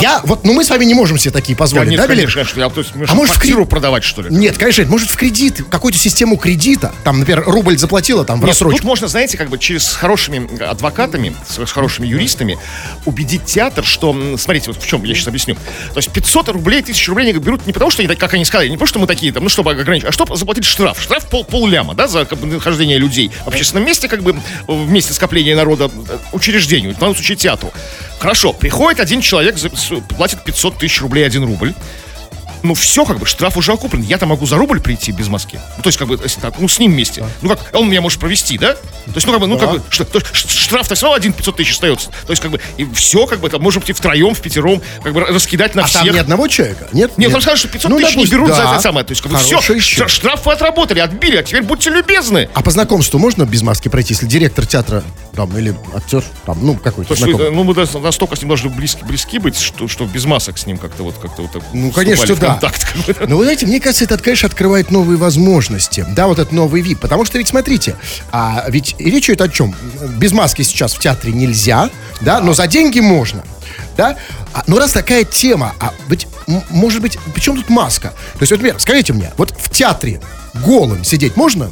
[0.00, 2.08] Я, вот, ну мы с вами не можем себе такие да, позволить, да, билеты?
[2.08, 4.28] конечно, конечно, я, то есть, А может, в кредит- продавать, что ли?
[4.30, 8.78] Нет, конечно, может в кредит, какую-то систему кредита, там, например, рубль заплатила, там, в рассрочку.
[8.78, 12.58] тут можно, знаете, как бы через с хорошими адвокатами, с, с хорошими юристами
[13.06, 15.54] убедить театр, что, смотрите, вот в чем я сейчас объясню.
[15.54, 18.68] То есть 500 рублей, 1000 рублей они берут не потому, что они, как они сказали,
[18.68, 21.00] не потому, что мы такие, там, ну, чтобы ограничить, а чтобы заплатить штраф.
[21.00, 24.90] Штраф пол, полляма, да, за как бы, нахождение людей в общественном месте, как бы, в
[24.90, 27.72] месте скопления народа, э, учреждению, в данном случае театру.
[28.18, 29.56] Хорошо, приходит один человек,
[30.16, 31.72] платит 500 тысяч рублей 1 рубль,
[32.62, 34.02] ну все, как бы, штраф уже окуплен.
[34.02, 35.60] Я-то могу за рубль прийти без маски.
[35.76, 37.24] Ну, то есть, как бы, если так, ну, с ним вместе.
[37.42, 38.74] Ну, как, он меня может провести, да?
[38.74, 39.82] То есть, ну, как бы, ну, как бы,
[40.32, 42.10] штраф-то все равно один 500 тысяч остается.
[42.26, 44.82] То есть, как бы, и все, как бы, там, можем быть, и втроем, в пятером,
[45.02, 46.02] как бы, раскидать на А всех.
[46.02, 46.88] там ни одного человека?
[46.92, 47.16] Нет?
[47.18, 48.72] Нет, там скажут, что 500 Ну, тысяч не допустим, берут за да.
[48.74, 49.06] это самое.
[49.06, 50.10] То есть, как бы, все, счет.
[50.10, 52.48] штраф вы отработали, отбили, а теперь будьте любезны.
[52.54, 55.02] А по знакомству можно без маски пройти, если директор театра,
[55.34, 57.50] там, или актер, там, ну, какой-то То есть, знакомый?
[57.52, 60.78] ну, мы настолько с ним должны близки, близки быть, что, что без масок с ним
[60.78, 62.47] как-то вот, как-то вот так Ну, конечно, да.
[62.52, 62.86] Контакт.
[63.28, 66.04] Но вы знаете, мне кажется, это, конечно, открывает новые возможности.
[66.10, 67.00] Да, вот этот новый вид.
[67.00, 67.96] Потому что ведь, смотрите,
[68.32, 69.74] а ведь речь идет о чем?
[70.16, 73.42] Без маски сейчас в театре нельзя, да, но за деньги можно.
[73.96, 74.16] Да?
[74.54, 75.92] А, но раз такая тема, а
[76.46, 78.08] м- может быть, причем тут маска?
[78.34, 80.20] То есть, вот, например, скажите мне, вот в театре
[80.64, 81.70] голым сидеть можно?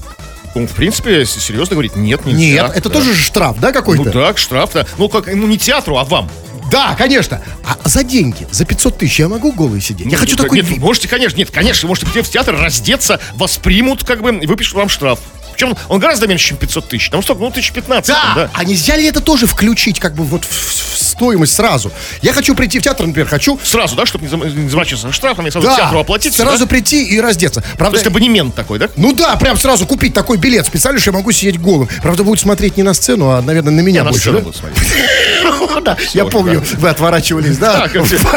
[0.54, 2.38] Ну, в принципе, если серьезно говорить, нет, нельзя.
[2.66, 2.94] Нет, это Да.
[2.94, 4.04] тоже же штраф, да, какой-то?
[4.04, 4.86] Ну так, штраф, да.
[4.98, 6.30] Ну, как, ну не театру, а вам.
[6.70, 7.40] Да, конечно.
[7.64, 10.10] А за деньги, за 500 тысяч я могу голый сидеть?
[10.10, 14.04] Я хочу такой Нет, можете, конечно, нет, конечно, можете прийти в театр, раздеться, вас примут,
[14.04, 15.20] как бы, и выпишут вам штраф.
[15.56, 17.08] Причем он гораздо меньше, чем 500 тысяч.
[17.08, 18.08] Там столько, ну, 1015.
[18.08, 18.50] Да, там, да.
[18.52, 21.90] а нельзя ли это тоже включить как бы вот в, в стоимость сразу?
[22.20, 23.58] Я хочу прийти в театр, например, хочу...
[23.64, 26.34] Сразу, да, чтобы не зам- не заморачиваться штрафами, сразу Да, театру оплатить.
[26.34, 26.66] сразу да?
[26.66, 27.62] прийти и раздеться.
[27.62, 28.90] То Правда, есть абонемент такой, да?
[28.96, 31.88] ну да, прям сразу купить такой билет специально, что я могу сидеть голым.
[32.02, 34.20] Правда, будет смотреть не на сцену, а, наверное, на меня Я на больше.
[34.30, 34.44] сцену да?
[34.44, 34.86] буду смотреть.
[35.86, 37.88] Да, я помню, вы отворачивались, да?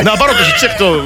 [0.04, 1.06] Наоборот, те, кто...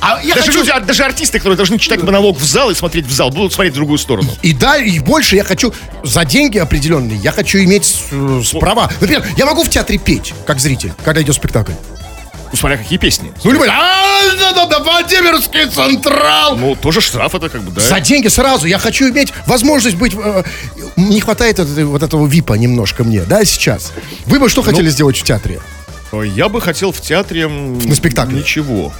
[0.00, 0.60] А я Даже хочу...
[0.60, 3.52] люди, а, даже артисты, которые должны читать монолог в зал и смотреть в зал, будут
[3.52, 4.30] смотреть в другую сторону.
[4.42, 5.72] И да, и больше я хочу
[6.04, 8.90] за деньги определенные, я хочу иметь э, права.
[9.00, 11.72] Например, я могу в театре петь, как зритель, когда идет спектакль.
[12.52, 13.32] Ну, смотря какие песни.
[13.44, 14.10] Ну, любой, «А,
[15.00, 16.56] Владимирский Централ.
[16.56, 17.80] Ну, тоже штраф это как бы, да.
[17.80, 18.66] За деньги сразу.
[18.66, 20.14] Я хочу иметь возможность быть...
[20.14, 20.42] э,
[20.96, 23.92] не хватает вот этого випа немножко мне, да, сейчас.
[24.26, 25.60] Вы бы что хотели сделать в театре?
[26.12, 27.46] Я бы хотел в театре...
[27.48, 28.38] На спектакле.
[28.38, 28.92] Ничего.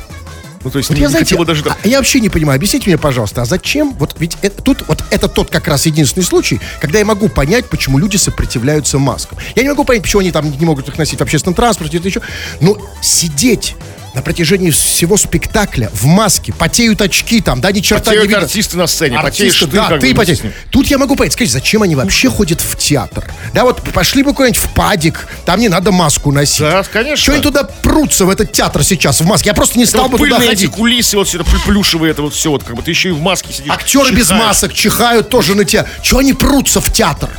[0.63, 1.65] Ну, то есть, Вот не, я, не знаете, хотел бы даже...
[1.67, 2.57] а я вообще не понимаю.
[2.57, 3.95] Объясните мне, пожалуйста, а зачем?
[3.95, 7.67] Вот ведь это, тут вот это тот как раз единственный случай, когда я могу понять,
[7.67, 9.39] почему люди сопротивляются маскам.
[9.55, 12.09] Я не могу понять, почему они там не могут их носить в общественном транспорте, это
[12.09, 12.21] еще.
[12.61, 13.77] Но сидеть
[14.15, 18.39] на протяжении всего спектакля в маске, потеют очки там, да, ни черта не Потеют видно.
[18.45, 20.39] артисты на сцене, Артисты, потеешь ты, да, ты потеешь.
[20.71, 23.25] Тут я могу понять, скажите, зачем они вообще ходят в театр?
[23.55, 26.61] Да, вот пошли бы куда-нибудь в падик, там не надо маску носить.
[26.61, 27.25] Да, конечно.
[27.25, 29.51] Чего они туда прутся в этот театр сейчас в маске?
[29.51, 30.71] Я просто не Это стал вот бы туда пыльные эти ходить.
[30.77, 33.13] кулисы, вот все это плю- плюшевые, это вот все, вот как бы ты еще и
[33.13, 33.73] в маске сидишь.
[33.73, 34.45] Актеры без чихаешь.
[34.45, 35.87] масок чихают тоже на тебя.
[36.03, 37.31] Чего они прутся в театр?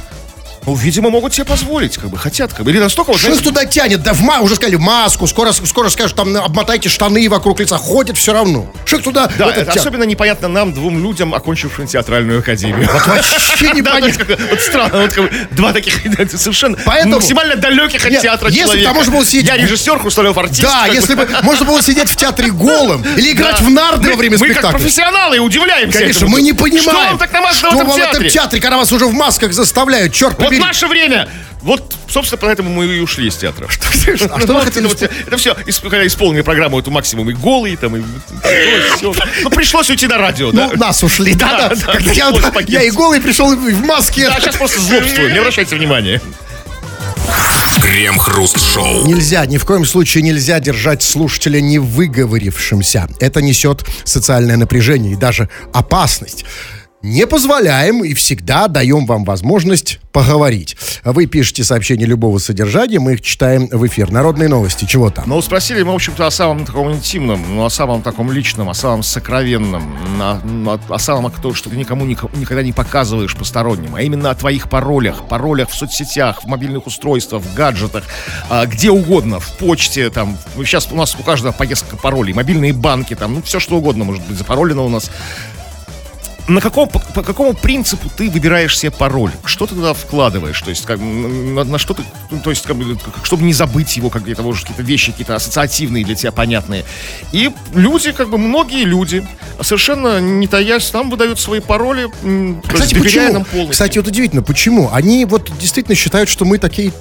[0.65, 2.71] Ну, видимо, могут себе позволить, как бы, хотят, как бы.
[2.71, 4.03] Или настолько, вот, Что их туда тянет?
[4.03, 7.77] Да в ма уже сказали маску, скоро, скоро скажут, там обмотайте штаны вокруг лица.
[7.77, 8.71] Ходят все равно.
[8.85, 12.87] Что их туда да, это особенно непонятно нам, двум людям, окончившим театральную академию.
[12.91, 14.37] Вообще то есть, непонятно.
[14.49, 15.95] вот странно, вот как бы два таких
[16.37, 20.61] совершенно максимально далеких от театра если там можно было сидеть- Я режиссер, Хрусталев артист.
[20.61, 24.37] Да, если бы можно было сидеть в театре голым или играть в нарды во время
[24.37, 24.77] Мы как спектакля.
[24.77, 28.77] профессионалы удивляемся Конечно, мы не понимаем, Что вам так намазано что в этом театре, когда
[28.77, 31.27] вас уже в масках заставляют, черт Вот наше время.
[31.61, 33.67] Вот, собственно, поэтому мы и ушли из театра.
[33.67, 34.89] А что вы Ну, хотели
[35.27, 38.01] это, все, когда исполнили программу эту максимум и голый, там, и
[38.97, 39.13] все.
[39.43, 40.69] Ну, пришлось уйти на радио, да.
[40.73, 42.51] Ну, нас ушли, да, Да, да.
[42.51, 44.27] да, я, и голый пришел и в маске.
[44.27, 46.19] А сейчас просто злобствую, не обращайте внимания.
[47.81, 49.05] Крем-хруст-шоу.
[49.05, 53.07] Нельзя, ни в коем случае нельзя держать слушателя не выговорившимся.
[53.19, 56.45] Это несет социальное напряжение и даже опасность.
[57.03, 60.77] Не позволяем и всегда даем вам возможность поговорить.
[61.03, 64.11] Вы пишете сообщения любого содержания, мы их читаем в эфир.
[64.11, 65.23] Народные новости, чего там?
[65.27, 68.75] Но спросили мы, в общем-то, о самом таком интимном, ну, о самом таком личном, о
[68.75, 69.83] самом сокровенном,
[70.19, 74.35] о самом, о том, что ты никому ник- никогда не показываешь посторонним, а именно о
[74.35, 78.03] твоих паролях, паролях в соцсетях, в мобильных устройствах, в гаджетах,
[78.49, 82.33] а, где угодно, в почте, там, ну, сейчас у нас у каждого по несколько паролей,
[82.33, 85.09] мобильные банки, там, ну, все что угодно может быть запаролено у нас.
[86.47, 89.31] На каком, по, по какому принципу ты выбираешь себе пароль?
[89.45, 90.59] Что ты туда вкладываешь?
[90.61, 93.53] То есть, как, на, на что ты, ну, то есть, как бы, как- чтобы не
[93.53, 96.83] забыть его, какие-то, может, какие-то вещи, какие-то ассоциативные для тебя понятные.
[97.31, 99.25] И люди, как бы, многие люди,
[99.61, 102.09] совершенно не таясь, там выдают свои пароли,
[102.67, 103.45] Кстати, почему?
[103.71, 104.89] Кстати, вот удивительно, почему?
[104.91, 106.91] Они вот действительно считают, что мы такие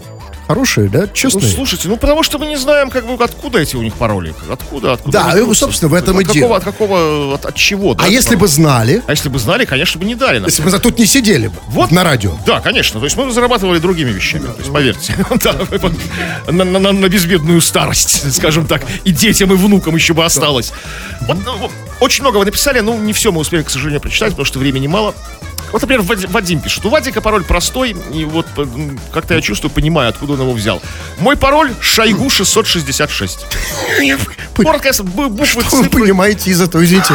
[0.54, 1.52] хорошие, да, Ну, честные.
[1.52, 4.34] слушайте, ну потому что мы не знаем, как бы, откуда эти у них пароли.
[4.50, 5.18] Откуда, откуда.
[5.24, 5.64] Да, и, берутся.
[5.66, 6.56] собственно, в этом от и дело.
[6.56, 9.98] От какого, от, от чего, да, а если бы знали, А если бы знали, конечно
[10.00, 10.46] бы не дали нам.
[10.48, 11.90] если бы тут не сидели бы Вот.
[11.90, 12.32] на радио.
[12.46, 13.00] Да, конечно.
[13.00, 14.46] То есть мы зарабатывали другими вещами.
[14.46, 15.14] То есть, поверьте.
[16.50, 18.82] На, на- на- на безбедную старость, скажем так.
[19.04, 20.72] И детям, и внукам еще бы осталось.
[21.22, 24.44] Вот, ну, очень много вы написали, ну, не все мы успели, к сожалению, прочитать, потому
[24.46, 25.14] что времени мало.
[25.73, 26.85] Вот, например, Вади- Вадим пишет.
[26.85, 30.81] У Вадика пароль простой, и вот м, как-то я чувствую, понимаю, откуда он его взял.
[31.18, 33.46] Мой пароль Шойгу 666.
[34.57, 35.88] Коротко, бу- буквы, Вы цифры.
[36.03, 37.14] понимаете из этого, извините.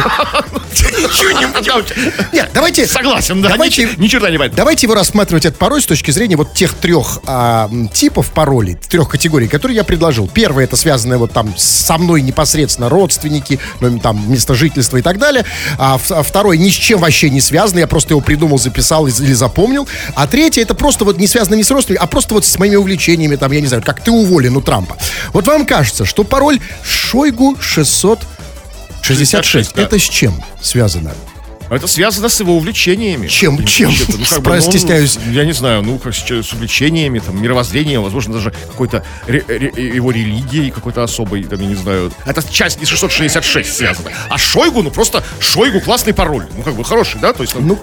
[0.72, 1.84] Ничего не понимаю.
[2.32, 2.86] Нет, давайте...
[2.86, 3.50] Согласен, да.
[3.50, 4.56] Давайте- Ни, черта не понятно.
[4.56, 9.08] Давайте его рассматривать этот пароль с точки зрения вот тех трех а, типов паролей, трех
[9.08, 10.28] категорий, которые я предложил.
[10.28, 15.18] Первое это связанное вот там со мной непосредственно родственники, ну, там место жительства и так
[15.18, 15.44] далее.
[15.78, 19.32] А, а второй ни с чем вообще не связанный, я просто его придумал, записал или
[19.32, 19.88] запомнил.
[20.14, 22.76] А третье это просто вот не связано ни с родственниками, а просто вот с моими
[22.76, 24.96] увлечениями, там, я не знаю, как ты уволен у Трампа.
[25.32, 29.82] Вот вам кажется, что пароль Шойгу 666, 66, да.
[29.82, 31.14] это с чем связано?
[31.68, 33.26] Это связано с его увлечениями.
[33.26, 33.64] Чем?
[33.64, 33.90] Чем?
[33.90, 35.18] вообще-то, как бы, ну, стесняюсь.
[35.30, 39.72] Я не знаю, ну, как с, с увлечениями, там, мировоззрением, возможно, даже какой-то ре- ре-
[39.94, 42.12] его религией какой-то особой, там, я не знаю.
[42.24, 44.10] Это часть не 666 связана.
[44.28, 46.46] А Шойгу, ну, просто Шойгу классный пароль.
[46.56, 47.32] Ну, как бы, хороший, да?
[47.32, 47.78] То есть, ну,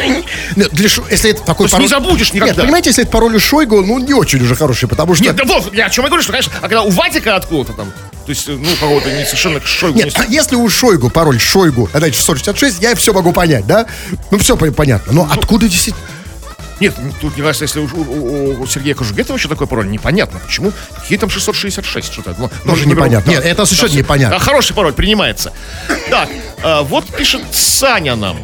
[0.56, 2.54] Ну, для Шо- если это такой То есть не забудешь никогда.
[2.54, 5.24] Нет, понимаете, если это пароль у Шойгу, ну, не очень уже хороший, потому что...
[5.24, 7.72] нет, да вот, я о чем я говорю, что, конечно, а когда у Вадика откуда-то
[7.76, 7.92] там,
[8.26, 9.98] то есть, ну, какого-то не совершенно Шойгу.
[9.98, 13.66] Нет, не- а если у Шойгу пароль Шойгу, а дальше 166, я все могу понять,
[13.66, 13.86] да?
[14.30, 15.12] Ну, все понятно.
[15.12, 16.04] Но откуда действительно...
[16.80, 20.38] Нет, ну, тут, мне кажется, если у, у- у Сергея Кожугетова еще такой пароль, непонятно.
[20.38, 20.72] Почему?
[21.02, 22.10] Какие там 666?
[22.12, 22.34] Что-то.
[22.38, 23.30] Ну, Тоже номер- непонятно.
[23.30, 23.98] Нет, это совершенно всё.
[23.98, 24.36] непонятно.
[24.36, 25.52] А, хороший пароль, принимается.
[26.08, 26.28] Так,
[26.62, 28.38] а, вот пишет Саня нам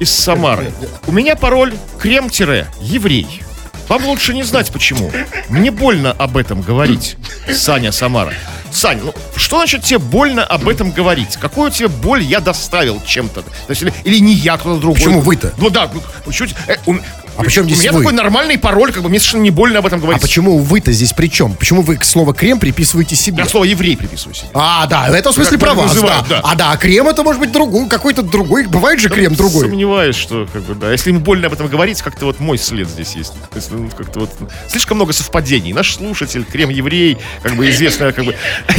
[0.00, 0.72] из Самары.
[1.06, 3.42] У меня пароль крем-еврей.
[3.90, 5.10] Вам лучше не знать почему.
[5.48, 7.16] Мне больно об этом говорить.
[7.52, 8.32] Саня Самара.
[8.70, 11.36] Сань, ну что значит тебе больно об этом говорить?
[11.40, 13.42] Какую тебе боль я доставил чем-то?
[13.42, 14.94] То есть, или, или не я, кто-то другой?
[14.94, 15.52] Почему вы-то?
[15.56, 15.90] Ну да,
[16.24, 16.94] ну, чуть, э, у,
[17.36, 17.98] А при чем у здесь меня вы?
[18.00, 20.22] такой нормальный пароль, как бы мне совершенно не больно об этом А говорить.
[20.22, 21.54] почему вы-то здесь при чем?
[21.54, 23.42] Почему вы к слову крем приписываете себе?
[23.42, 24.48] Я слово еврей приписываю себе.
[24.54, 26.24] А, да, в смысле Как про вас, да.
[26.28, 26.40] да.
[26.42, 28.66] А да, а крем это может быть другой, какой-то другой.
[28.66, 29.68] Бывает же крем другой.
[29.68, 30.92] Сомневаюсь, что как бы, да.
[30.92, 33.32] Если им больно об этом говорить, как-то вот мой след здесь есть.
[33.32, 34.30] То есть, ну, как-то вот
[34.68, 35.72] слишком много совпадений.
[35.72, 38.34] Наш слушатель, крем-еврей, как бы известный, как бы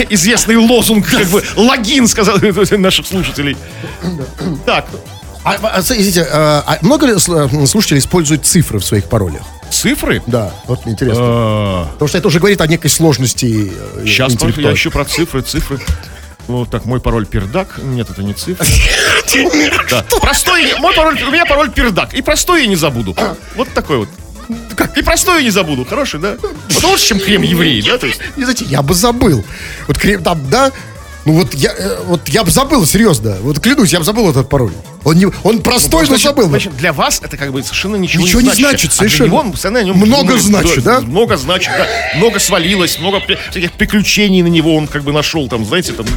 [0.09, 2.37] известный лозунг, как бы логин, сказал
[2.77, 3.57] наших слушателей.
[4.65, 4.85] Так,
[5.43, 9.41] А, а, извините, а, а много ли сл- слушателей используют цифры в своих паролях?
[9.71, 10.21] цифры?
[10.27, 11.23] Да, вот интересно.
[11.23, 15.41] А, Потому что это уже говорит о некой сложности э, Сейчас я ищу про цифры,
[15.41, 15.79] цифры.
[16.47, 17.79] Ну, так, мой пароль пердак.
[17.81, 18.65] Нет, это не цифра.
[19.89, 20.03] Да.
[20.21, 22.13] Простой, мой пароль, у меня пароль пердак.
[22.13, 23.15] И простой я не забуду.
[23.55, 24.09] Вот такой вот.
[24.75, 24.97] Как?
[24.97, 25.85] И простой я не забуду.
[25.85, 26.35] Хороший, да?
[26.69, 27.97] Вот лучше, чем крем еврей, да?
[27.97, 29.43] То есть, Не знаете, я бы забыл.
[29.87, 30.71] Вот крем там, да,
[31.23, 33.37] Ну вот я, э, вот я бы забыл, серьезно.
[33.41, 34.71] Вот клянусь, я бы забыл этот пароль.
[35.03, 36.43] Он, не, он простой, но Значит, забыл.
[36.45, 36.49] бы.
[36.49, 38.69] значит, для вас это как бы совершенно ничего, Ничего не не значит.
[38.69, 39.27] значит, А для совершенно.
[39.27, 40.99] него он постоянно о нем Много значит, да?
[41.01, 41.87] Много значит, да.
[42.17, 46.07] Много свалилось, много всяких приключений на него он как бы нашел, там, знаете, там.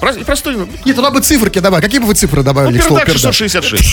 [0.00, 0.24] Простой.
[0.24, 0.56] Простой.
[0.56, 1.84] Ну, Нет, туда бы циферки добавили.
[1.86, 3.32] Какие бы вы цифры добавили слову пердак пердак?
[3.34, 3.84] 666.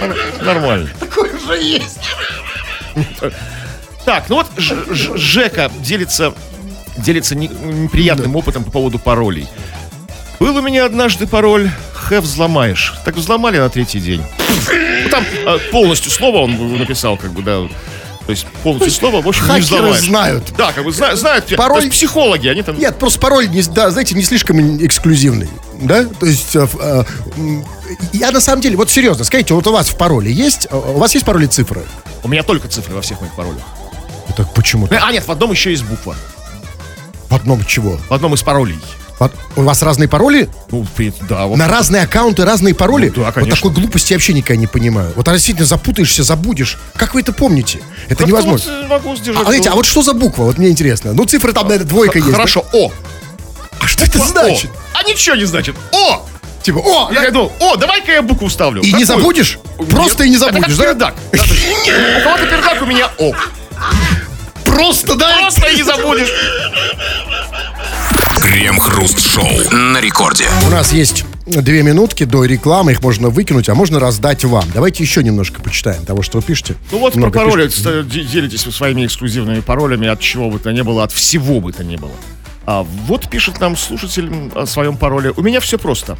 [0.00, 0.90] Нор- Нормально.
[0.98, 1.98] Такой уже есть.
[4.04, 6.32] Так, ну вот Жека делится,
[7.00, 9.46] делится не- неприятным опытом по поводу паролей.
[10.38, 12.94] Был у меня однажды пароль «Х взломаешь».
[13.04, 14.22] Так взломали на третий день.
[15.04, 17.68] Ну, там э, полностью слово он написал, как бы, да.
[18.26, 20.04] То есть полностью слово, в общем, не хакеры взломаешь.
[20.04, 20.52] знают.
[20.56, 21.46] Да, как бы зна- знают.
[21.56, 22.78] Пароль- То есть психологи, они там...
[22.78, 25.48] Нет, просто пароль, не, да, знаете, не слишком эксклюзивный.
[25.80, 26.04] Да?
[26.04, 27.04] То есть, э, э,
[28.12, 30.98] я на самом деле, вот серьезно, скажите, вот у вас в пароле есть, э, у
[30.98, 31.82] вас есть пароли цифры?
[32.22, 33.62] У меня только цифры во всех моих паролях.
[34.36, 34.88] Так почему?
[34.90, 36.14] А, нет, в одном еще есть буква.
[37.30, 37.98] В одном чего?
[38.08, 38.78] В одном из паролей.
[39.18, 40.48] Вот У вас разные пароли?
[40.70, 40.86] Ну,
[41.28, 41.56] да, вот.
[41.58, 43.08] На разные аккаунты разные пароли?
[43.14, 43.56] Ну да, Вот конечно.
[43.56, 45.12] такой глупости я вообще никогда не понимаю.
[45.14, 46.78] Вот а действительно запутаешься, забудешь.
[46.96, 47.80] Как вы это помните?
[48.06, 48.72] Это Как-то невозможно.
[48.76, 49.42] вот, э, могу сдержать.
[49.42, 50.44] А, знаете, а вот что за буква?
[50.44, 51.12] Вот мне интересно.
[51.12, 52.30] Ну, цифры там, наверное, двойка есть.
[52.30, 52.34] да?
[52.34, 52.90] Хорошо, О.
[53.78, 54.70] А что это значит?
[54.70, 54.98] О.
[54.98, 55.76] А ничего не значит.
[55.92, 56.26] О!
[56.62, 58.82] Типа, о, Я думал, о, давай-ка я букву вставлю.
[58.82, 59.06] и не Какую?
[59.06, 59.58] забудешь?
[59.90, 61.06] Просто и не забудешь, Это да?
[61.10, 61.14] как пердак.
[61.32, 63.32] Да, есть, У кого-то пердак, у меня О.
[64.74, 65.38] Просто, да?
[65.40, 66.32] Просто не забудешь.
[68.40, 70.48] Крем-хруст-шоу на рекорде.
[70.66, 74.64] У нас есть две минутки до рекламы, их можно выкинуть, а можно раздать вам.
[74.72, 76.76] Давайте еще немножко почитаем того, что вы пишете.
[76.92, 78.02] Ну вот Много про пароли пишете.
[78.04, 81.84] делитесь вы своими эксклюзивными паролями от чего бы то ни было, от всего бы то
[81.84, 82.12] ни было.
[82.66, 85.32] А вот пишет нам слушатель о своем пароле.
[85.36, 86.16] У меня все просто.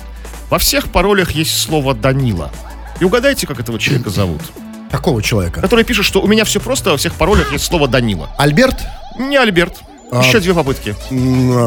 [0.49, 2.51] Во всех паролях есть слово Данила.
[2.99, 4.43] И угадайте, как этого человека зовут.
[4.91, 5.61] Какого человека?
[5.61, 8.29] Который пишет, что у меня все просто, во всех паролях есть слово Данила.
[8.39, 8.81] Альберт?
[9.19, 9.77] Не Альберт.
[10.11, 10.23] А.
[10.23, 10.97] Еще две попытки.
[11.11, 11.15] Э,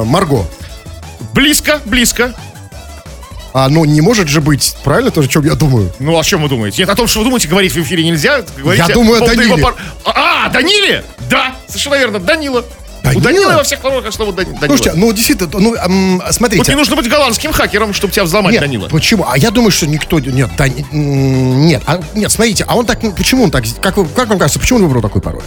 [0.03, 0.45] Марго.
[1.33, 2.33] Близко, близко.
[3.53, 5.91] А, ну, не может же быть, правильно, то, о чем я думаю?
[5.99, 6.81] Ну, о чем вы думаете?
[6.81, 8.43] Нет, о том, что вы думаете, говорить в эфире нельзя.
[8.57, 9.61] Говорите Я думаю о Даниле.
[9.63, 11.05] пар- А, а, Даниле?
[11.29, 12.65] Да, совершенно верно, Данила.
[13.21, 13.41] Данила?
[13.41, 14.65] У Данила во всех паролях слово Дан- Данила.
[14.67, 16.71] Слушайте, ну, действительно, ну, м, Вот смотрите.
[16.71, 18.87] не нужно быть голландским хакером, чтобы тебя взломать, Нет, Данила.
[18.89, 19.25] почему?
[19.29, 20.19] А я думаю, что никто...
[20.19, 22.99] Нет, да, нет, а, нет, смотрите, а он так...
[23.15, 23.63] Почему он так...
[23.81, 25.43] Как, вы- как вам кажется, почему он выбрал такой пароль?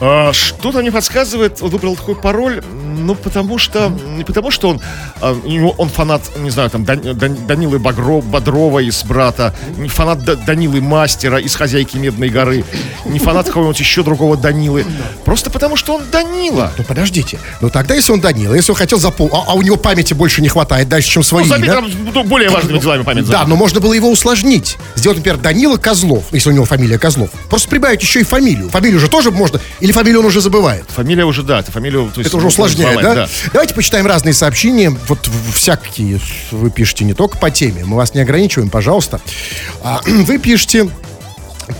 [0.00, 4.80] А, Что-то мне подсказывает, он выбрал такой пароль, ну, потому что, не потому что он,
[5.20, 5.34] а,
[5.76, 10.36] он фанат, не знаю, там, Дан- Дан- Данилы Багро, Бодрова из «Брата», не фанат Да-
[10.36, 12.64] Данилы Мастера из «Хозяйки Медной горы»,
[13.04, 14.86] не фанат какого-нибудь еще другого Данилы,
[15.26, 16.72] просто потому что он Данила.
[16.78, 17.38] Ну, подождите.
[17.60, 19.28] Ну, тогда, если он Данила, если он хотел запол...
[19.34, 21.74] А, а у него памяти больше не хватает дальше, чем свои, Ну, да?
[21.74, 23.48] там ну, более важными делами память Да, забит.
[23.48, 24.78] но можно было его усложнить.
[24.94, 27.30] Сделать, например, Данила Козлов, если у него фамилия Козлов.
[27.50, 28.70] Просто прибавить еще и фамилию.
[28.70, 30.84] Фамилию же тоже можно, или фамилию он уже забывает.
[30.88, 32.10] Фамилия уже, да, это фамилию...
[32.12, 33.28] то есть Это уже усложняет, взломать, да?
[33.52, 34.90] Давайте почитаем разные сообщения.
[35.08, 37.84] Вот всякие вы пишете не только по теме.
[37.84, 39.20] Мы вас не ограничиваем, пожалуйста.
[39.82, 40.90] А, вы пишете...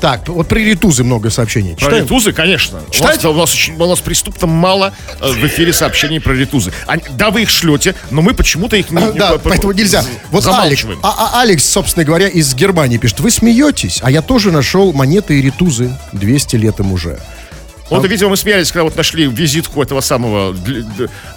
[0.01, 1.75] Так, вот про ритузы много сообщений.
[1.75, 2.05] Про Читаем?
[2.05, 2.79] ритузы, конечно.
[2.79, 6.73] У нас, у, нас, очень- у нас преступно мало э, в эфире сообщений про ритузы.
[6.87, 10.05] Они- да, вы их шлете, но мы почему-то их не, не Да, по- поэтому нельзя.
[10.31, 13.19] Вот Алекс, а, а Алекс, собственно говоря, из Германии пишет.
[13.19, 17.19] Вы смеетесь, а я тоже нашел монеты и ритузы 200 лет им уже.
[17.91, 20.57] Вот, видимо, мы смеялись, когда вот нашли визитку этого самого,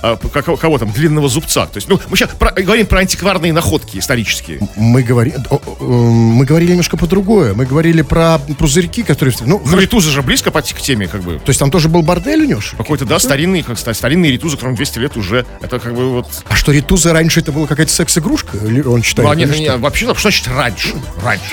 [0.01, 1.65] а, как- кого там, длинного зубца.
[1.65, 4.59] То есть, ну, мы сейчас говорим про антикварные находки исторические.
[4.75, 7.53] Мы, говори, о, о, мы говорили немножко по другое.
[7.53, 9.35] Мы говорили про пузырьки, которые...
[9.41, 11.39] Ну, Ну, ритузы же близко по- к теме, как бы.
[11.39, 12.61] То есть там тоже был бордель у него?
[12.77, 15.45] Какой-то, да, старинный, как ста- старинные ритузы, которым 200 лет уже.
[15.61, 16.27] Это как бы вот...
[16.47, 18.57] А что, ритузы раньше это была какая-то секс-игрушка?
[18.85, 19.25] Он считает?
[19.27, 20.93] Ну, а нет, вообще, что значит раньше?
[21.23, 21.43] Раньше.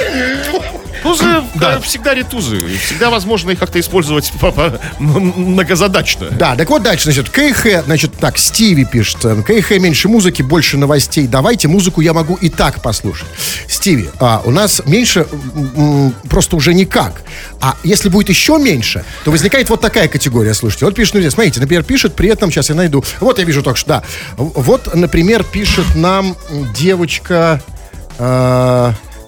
[1.02, 2.58] Ритузы э, всегда ритузы.
[2.58, 6.28] И Всегда возможно их как-то использовать по- по- м- многозадачно.
[6.30, 10.76] Да, так вот дальше, значит, КХ, значит, так, Стиви пишет, э, КХ меньше музыки, больше
[10.76, 13.28] новостей, давайте, музыку я могу и так послушать.
[13.68, 17.22] Стиви, а, у нас меньше м, м, просто уже никак,
[17.60, 21.32] а если будет еще меньше, то возникает вот такая категория, слушайте, вот пишет, ну, здесь,
[21.34, 24.02] смотрите, например, пишет, при этом, сейчас я найду, вот я вижу только что, да,
[24.36, 26.36] вот, например, пишет нам
[26.74, 27.62] девочка,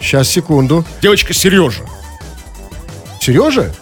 [0.01, 1.83] сейчас, секунду, Девочка Сережа.
[3.21, 3.73] Сережа?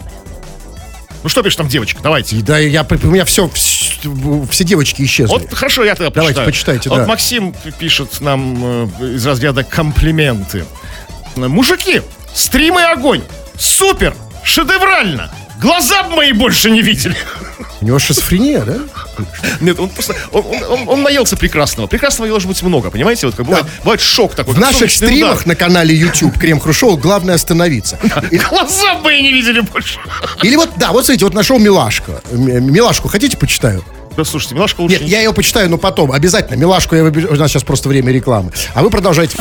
[1.23, 1.99] Ну что пишет там девочка?
[2.01, 2.35] Давайте.
[2.37, 5.31] И да, я, у меня все, все девочки исчезли.
[5.31, 6.47] Вот хорошо, я тогда Давайте, почитаю.
[6.79, 7.05] почитайте, Вот да.
[7.05, 10.65] Максим пишет нам э, из разряда комплименты.
[11.35, 12.01] Мужики,
[12.33, 13.21] стримы огонь.
[13.57, 14.15] Супер!
[14.43, 15.31] Шедеврально!
[15.61, 17.15] Глаза б мои больше не видели.
[17.81, 18.77] У него шизофрения, да?
[19.59, 20.15] Нет, он просто...
[20.31, 21.87] Он, он- он- он наелся прекрасного.
[21.87, 23.25] Прекрасного должно быть много, понимаете?
[23.27, 24.53] Вот как бывает, бывает шок такой.
[24.55, 27.99] В наших стримах на канале YouTube Крем Хрушоу главное остановиться.
[28.03, 28.25] удар.
[28.49, 29.99] Глаза бы и не видели больше.
[30.43, 32.21] Или вот, да, вот смотрите, вот нашел Милашка.
[32.31, 33.83] М- Милашку хотите почитаю?
[34.17, 34.99] Да, слушайте, Милашка лучше...
[34.99, 36.11] Нет, я ее почитаю, но потом.
[36.11, 36.57] Обязательно.
[36.57, 37.29] Милашку я выберу.
[37.33, 38.51] У нас сейчас просто время рекламы.
[38.73, 39.37] А вы продолжайте.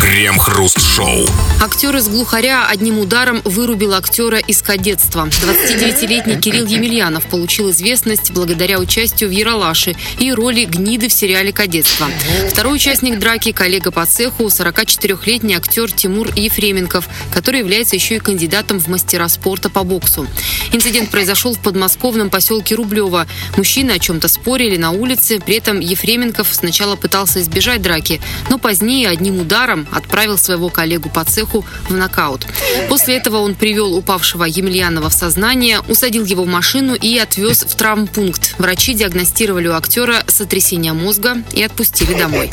[0.00, 1.26] Крем-хруст-шоу.
[1.60, 5.26] Актер из «Глухаря» одним ударом вырубил актера из кадетства.
[5.26, 12.06] 29-летний Кирилл Емельянов получил известность благодаря участию в «Яралаше» и роли гниды в сериале «Кадетство».
[12.48, 18.78] Второй участник драки– коллега по цеху, 44-летний актер Тимур Ефременков, который является еще и кандидатом
[18.78, 20.28] в мастера спорта по боксу.
[20.72, 23.26] Инцидент произошел в подмосковном поселке Рублево.
[23.56, 29.08] Мужчины о чем-то спорили на улице, при этом Ефременков сначала пытался избежать драки, но позднее
[29.08, 32.46] одним ударом отправил своего коллегу по цеху в нокаут.
[32.88, 37.74] После этого он привел упавшего Емельянова в сознание, усадил его в машину и отвез в
[37.74, 38.54] травмпункт.
[38.58, 42.50] Врачи диагностировали у актера сотрясение мозга и отпустили домой.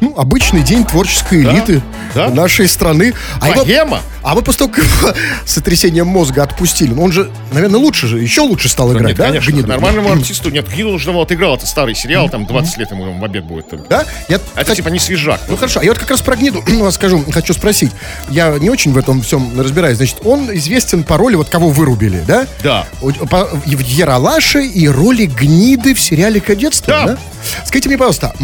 [0.00, 1.82] Ну, обычный день творческой элиты
[2.14, 2.28] да.
[2.30, 3.14] нашей страны.
[3.40, 4.00] А его- Богема.
[4.22, 8.18] а вы после того, как его сотрясением мозга отпустили, ну, он же, наверное, лучше же,
[8.20, 9.24] еще лучше стал играть, Нет, да?
[9.26, 9.68] конечно, Гниду?
[9.68, 13.24] нормальному артисту, нет, Гниду уже давно отыграл, это старый сериал, там 20 лет ему в
[13.24, 13.70] обед будет.
[13.70, 13.80] там.
[13.88, 14.04] Да?
[14.28, 15.40] Я, Это кстати, типа не свежак.
[15.48, 17.92] Ну хорошо, а я вот как раз про гниду вас скажу, хочу спросить.
[18.28, 19.96] Я не очень в этом всем разбираюсь.
[19.96, 22.46] Значит, он известен по роли вот кого вырубили, да?
[22.62, 22.86] Да.
[23.30, 27.06] По- в Яралаше и роли гниды в сериале «Кадетство», да?
[27.06, 27.18] Да.
[27.64, 28.34] Скажите мне, пожалуйста,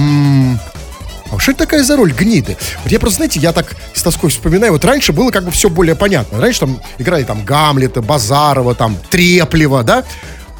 [1.33, 2.57] а что это такая за роль гниды?
[2.83, 5.69] Вот я просто, знаете, я так с тоской вспоминаю, вот раньше было как бы все
[5.71, 6.41] более понятно.
[6.41, 10.05] Раньше там играли там Гамлета, Базарова, там Треплева, да?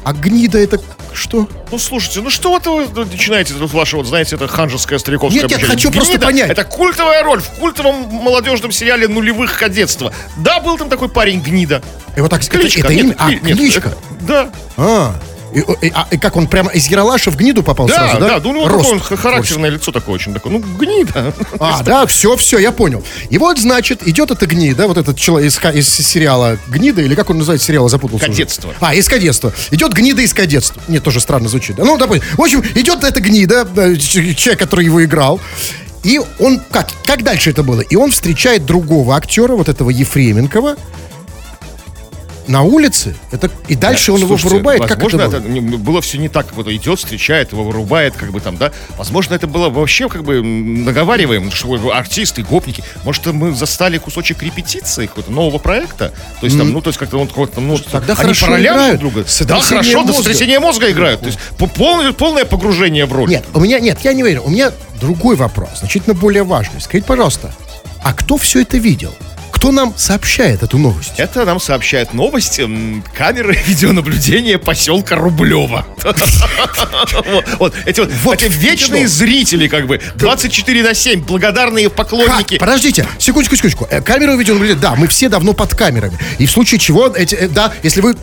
[0.03, 0.81] А гнида это
[1.13, 1.47] что?
[1.71, 5.51] Ну, слушайте, ну что вот вы начинаете, тут ваше, вот знаете, это ханжеское стариковское Нет,
[5.51, 5.75] обучение.
[5.75, 6.49] хочу просто Гнида понять.
[6.51, 10.11] Это культовая роль в культовом молодежном сериале нулевых кадетства.
[10.37, 11.81] Да, был там такой парень Гнида.
[12.17, 12.81] И вот так, это, Кличка.
[12.81, 13.15] это нет, имя?
[13.17, 13.89] А, нет, кличка.
[13.89, 14.49] это- Да.
[14.75, 15.15] А,
[15.53, 18.27] и, и- а, и как он прямо из Яралаша в гниду попал Да, сразу, да?
[18.27, 20.53] да, да, у него Рост он характерное лицо такое очень такое.
[20.53, 21.33] Ну, гнида.
[21.59, 23.03] А, да, все, все, я понял.
[23.29, 25.59] И вот, значит, идет эта гнида, вот этот человек из,
[25.99, 28.25] из сериала «Гнида», или как он называется сериал, запутался.
[28.25, 28.31] уже.
[28.33, 28.73] «Кадетство».
[28.79, 29.53] А, из «Кадетства».
[29.71, 30.81] Идет гнида из «Кадетства».
[30.87, 31.77] Нет, тоже странно звучит.
[31.77, 32.25] Ну, допустим.
[32.37, 35.39] В общем, идет эта гнида, э, человек, который его играл,
[36.03, 37.81] и он, как, как дальше это было?
[37.81, 40.75] И он встречает другого актера, вот этого Ефременкова,
[42.47, 43.15] на улице.
[43.31, 44.81] Это, и дальше он его Слушайте, вырубает.
[44.81, 45.39] Как возможно, это было?
[45.39, 48.57] это не- было все не так, как вот идет, встречает, его вырубает, как бы там,
[48.57, 48.71] да.
[48.97, 52.83] Возможно, это было вообще как бы наговариваем, что артисты, гопники.
[53.03, 56.11] Может, мы застали кусочек репетиции какого-то нового проекта?
[56.39, 58.99] То есть там, ну, то есть как-то он какой-то, ну, Тогда они хорошо играют.
[58.99, 59.27] друг друга.
[59.45, 60.23] Да, хорошо, до мозга.
[60.23, 61.21] сотрясения мозга играют.
[61.21, 63.29] То есть по- полное, полное погружение в роль.
[63.29, 64.41] Нет, у меня нет, я не уверен.
[64.45, 66.81] У меня другой вопрос, значительно более важный.
[66.81, 67.53] Скажите, пожалуйста,
[68.03, 69.13] а кто все это видел?
[69.63, 71.13] Кто нам сообщает эту новость?
[71.15, 72.59] Это нам сообщает новость
[73.17, 75.85] камеры видеонаблюдения поселка Рублева.
[77.59, 82.57] Вот, эти вот вечные зрители, как бы, 24 на 7, благодарные поклонники.
[82.57, 83.87] Подождите, секундочку, секундочку.
[83.89, 86.17] Э, Камеру видеонаблюдения, да, мы все давно под камерами.
[86.39, 88.17] И в случае чего, э, да, если вы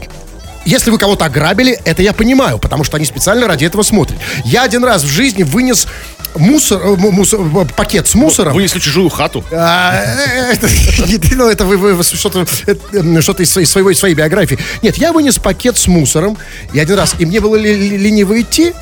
[0.64, 4.18] если вы кого-то ограбили, это я понимаю, потому что они специально ради этого смотрят.
[4.44, 5.86] Я один раз в жизни вынес
[6.36, 8.54] мусор, э, му- мусор, э, пакет с мусором.
[8.54, 9.44] Вынесли чужую хату.
[9.50, 10.68] А, э, Это,
[11.36, 12.40] ну, это вы, что-то,
[13.42, 14.58] из своей, своего- своей биографии.
[14.82, 16.36] Нет, я вынес пакет с мусором,
[16.72, 18.72] и один раз, и мне было лениво идти,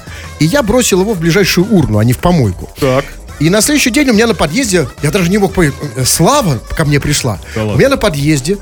[0.41, 2.69] и я бросил его в ближайшую урну, а не в помойку.
[2.81, 3.05] Так.
[3.41, 6.85] И на следующий день у меня на подъезде, я даже не мог поверить, Слава ко
[6.85, 7.39] мне пришла.
[7.55, 8.59] Да у меня на подъезде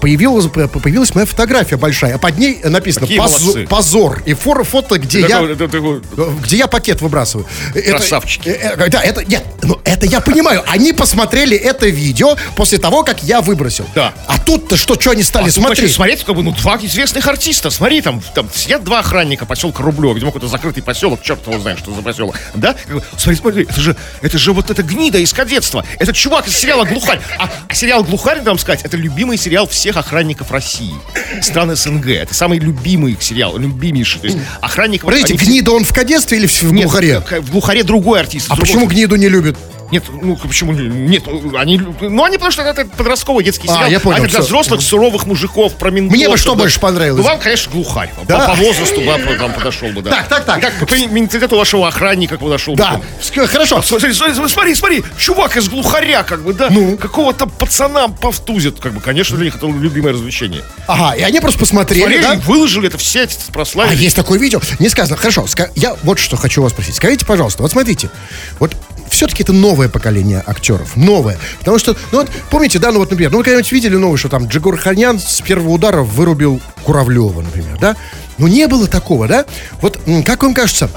[0.00, 3.66] появилась, по- появилась моя фотография большая, а под ней написано «Позо-.
[3.68, 4.22] «Позор».
[4.24, 5.28] И фото, фото где я...
[5.40, 6.00] Такой- это- такой-
[6.42, 7.46] Где я пакет выбрасываю.
[7.74, 8.48] Это- Красавчики.
[8.48, 10.62] э, э, да, это, нет, ну это я понимаю.
[10.68, 13.86] Они посмотрели это видео после того, как я выбросил.
[13.94, 14.14] Да.
[14.26, 15.92] А тут-то что, что они стали А смотреть?
[15.92, 17.70] смотреть, как бы, ну, два известных артиста.
[17.70, 21.78] Смотри, там, там сидят два охранника поселка Рублева, видимо, какой-то закрытый поселок, черт его знает,
[21.78, 22.36] что за поселок.
[22.54, 22.74] Да?
[23.16, 25.84] Смотри, смотри, это же, это же вот эта гнида из кадетства.
[25.98, 27.20] Это чувак из сериала «Глухарь».
[27.38, 30.94] А, а сериал «Глухарь», надо вам сказать, это любимый сериал всех охранников России.
[31.42, 32.06] Стран СНГ.
[32.08, 34.20] Это самый любимый их сериал, любимейший.
[34.20, 35.06] То есть охранников...
[35.06, 37.20] Подождите, они гнида он в кадетстве или в, в Нет, глухаре?
[37.20, 38.46] в глухаре другой артист.
[38.48, 39.58] А другой- почему гниду не любят?
[39.94, 41.22] Нет, ну почему не- нет?
[41.56, 43.90] Они, ну они потому что это подростковый детский А, сериал.
[43.90, 46.16] я понял, а это для взрослых суровых мужиков про ментов.
[46.16, 46.58] Мне бы что да.
[46.62, 47.22] больше понравилось?
[47.22, 48.12] Ну вам, конечно, глухарь.
[48.16, 48.48] По- Да.
[48.48, 50.10] По, возрасту, да, по- там подошел бы, да.
[50.10, 50.58] Так, так, так.
[50.58, 53.04] И Как по менталитету вашего охранника подошел Да, бы.
[53.22, 53.82] Ск- хорошо.
[53.82, 56.96] Смотри, смотри, смотри, смотри, чувак из глухаря, как бы, да, Ну?
[56.96, 60.64] какого-то пацана повтузит, как бы, конечно, для них это любимое развлечение.
[60.88, 62.34] Ага, и они просто посмотрели, Смотрели, да?
[62.46, 64.02] выложили это в сеть, А прославили.
[64.02, 64.60] есть такое видео?
[64.80, 65.16] Не сказано.
[65.16, 66.96] Хорошо, я вот что хочу вас спросить.
[66.96, 68.10] Скажите, пожалуйста, вот смотрите,
[68.58, 68.74] вот
[69.14, 71.38] все-таки это новое поколение актеров, новое.
[71.60, 74.28] Потому что, ну вот, помните, да, ну вот, например, ну вы когда-нибудь видели новое, что
[74.28, 77.96] там Джигур Ханян с первого удара вырубил Куравлева, например, да?
[78.38, 79.46] Ну не было такого, да?
[79.80, 80.90] Вот, как вам кажется,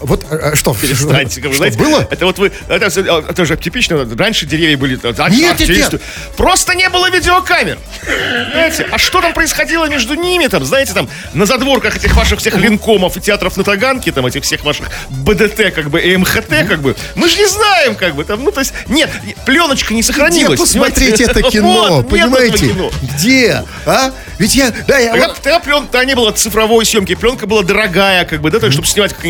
[0.00, 0.74] Вот э, что?
[0.74, 2.06] Перестаньте, Что, знаете, было?
[2.10, 4.98] Это вот вы, это, это же типично, раньше деревья были...
[5.02, 6.02] а- Нет, нет, нет.
[6.36, 7.78] Просто не было видеокамер.
[8.52, 12.56] Знаете, а что там происходило между ними, там, знаете, там, на задворках этих ваших всех
[12.56, 16.80] линкомов и театров на Таганке, там, этих всех ваших БДТ, как бы, и МХТ, как
[16.80, 19.10] бы, мы же не знаем, как бы, там, ну, то есть, нет,
[19.44, 20.60] пленочка не Где сохранилась.
[20.60, 21.24] посмотреть понимаете?
[21.24, 22.68] это кино, Вот, понимаете?
[22.68, 22.90] кино.
[23.02, 23.64] Где?
[23.86, 24.12] А?
[24.38, 28.24] Ведь я, да, я Тогда, вот- тогда пленка не было цифровой съемки, пленка была дорогая,
[28.24, 29.24] как бы, да, так, чтобы снимать, как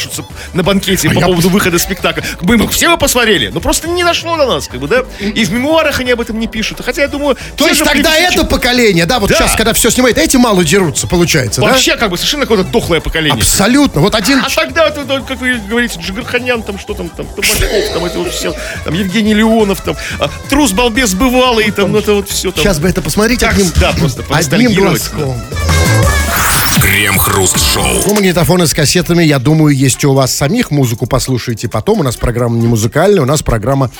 [0.00, 0.24] машутся
[0.54, 2.24] на банкете по А я поводу выхода спектакля.
[2.42, 5.44] Мы, мы все бы посмотрели, но просто не дошло до нас, как бы, да, и
[5.44, 6.80] в мемуарах они об этом не пишут.
[6.84, 9.36] Хотя, я думаю, То есть тогда это поколение, да, вот Да.
[9.36, 11.68] сейчас, когда все снимает, эти мало дерутся, получается, да?
[11.68, 13.38] Вообще, как бы, совершенно какое-то дохлое поколение.
[13.38, 14.00] Абсолютно.
[14.00, 14.42] Вот один...
[14.44, 18.32] А тогда, вот, как вы говорите, Джигарханян, там что там, там, Табачков, там это вот
[18.32, 22.64] все, там Евгений Леонов, там, а, трус, балбес, бывалый, там, ну, это вот все там.
[22.64, 25.40] Сейчас бы это посмотреть Так, одним, да, просто одним глазком.
[26.80, 28.02] Крем-хруст-шоу.
[28.06, 30.70] Ну, магнитофоны с кассетами, я думаю, есть и у вас самих.
[30.70, 32.00] Музыку послушайте потом.
[32.00, 33.90] У нас программа не музыкальная, у нас программа,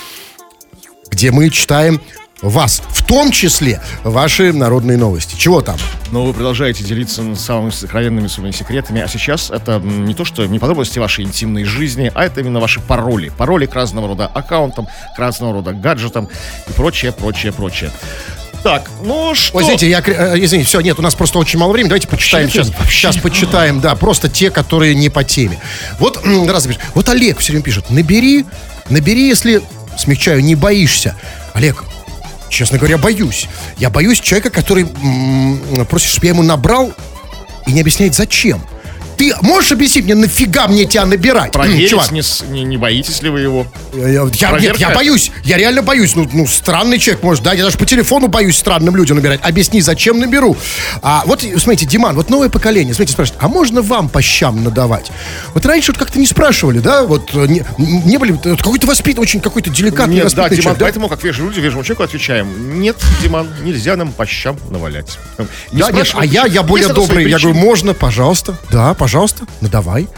[1.11, 2.01] где мы читаем
[2.43, 5.37] вас, в том числе ваши народные новости.
[5.37, 5.77] Чего там?
[6.11, 10.59] Но вы продолжаете делиться самыми сокровенными своими секретами, а сейчас это не то, что не
[10.59, 13.31] подробности вашей интимной жизни, а это именно ваши пароли.
[13.37, 16.29] Пароли к разного рода аккаунтам, к разного рода гаджетам
[16.69, 17.91] и прочее, прочее, прочее.
[18.63, 19.57] Так, ну что...
[19.57, 21.89] Ой, извините, я, э, извините, все, нет, у нас просто очень мало времени.
[21.89, 22.79] Давайте почитаем Вообще, сейчас.
[22.79, 22.99] вообще.
[22.99, 25.59] Сейчас почитаем, да, просто те, которые не по теме.
[25.99, 28.45] Вот, м, раз вот Олег все время пишет, набери,
[28.91, 29.63] набери, если,
[29.97, 31.15] смягчаю, не боишься.
[31.55, 31.85] Олег,
[32.51, 33.49] честно говоря, боюсь.
[33.79, 36.93] Я боюсь человека, который м, просит, чтобы я ему набрал
[37.67, 38.63] и не объясняет, зачем.
[39.21, 41.53] Ты можешь объяснить мне, нафига мне тебя набирать?
[41.53, 42.11] Проверить, чувак?
[42.11, 43.67] не, не, не боитесь ли вы его?
[43.93, 46.17] Я, я- нет, я боюсь, я реально боюсь.
[46.17, 49.41] Ну, ну, странный человек, может, да, я даже по телефону боюсь странным людям набирать.
[49.43, 50.57] Объясни, зачем наберу.
[51.03, 55.13] А вот, смотрите, Диман, вот новое поколение, смотрите, спрашивает, а можно вам по щам надавать?
[55.53, 59.25] Вот раньше вот как-то не спрашивали, да, вот э, не, не были, вот какой-то воспитанный,
[59.25, 60.85] очень какой-то деликатный Нет, да, Диман, человек, да?
[60.87, 62.81] поэтому, как вежливые люди, вежливому человеку отвечаем.
[62.81, 65.19] Нет, Диман, нельзя нам по щам навалять.
[65.73, 67.29] Не Да, нет, а я, я более добрый.
[67.29, 68.57] Я говорю, можно, пожалуйста.
[68.71, 69.10] Да, пожалуйста,
[69.61, 70.09] надавай.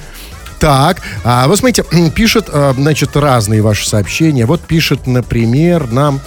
[0.58, 1.84] Так, а, вы смотрите,
[2.14, 4.46] пишет, а, значит, разные ваши сообщения.
[4.46, 6.20] Вот пишет, например, нам...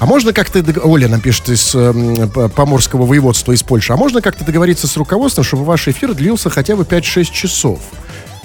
[0.00, 0.64] А можно как-то...
[0.82, 3.92] Оля нам пишет из П- Поморского воеводства из Польши.
[3.92, 7.80] А можно как-то договориться с руководством, чтобы ваш эфир длился хотя бы 5-6 часов?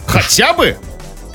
[0.05, 0.77] Хотя бы?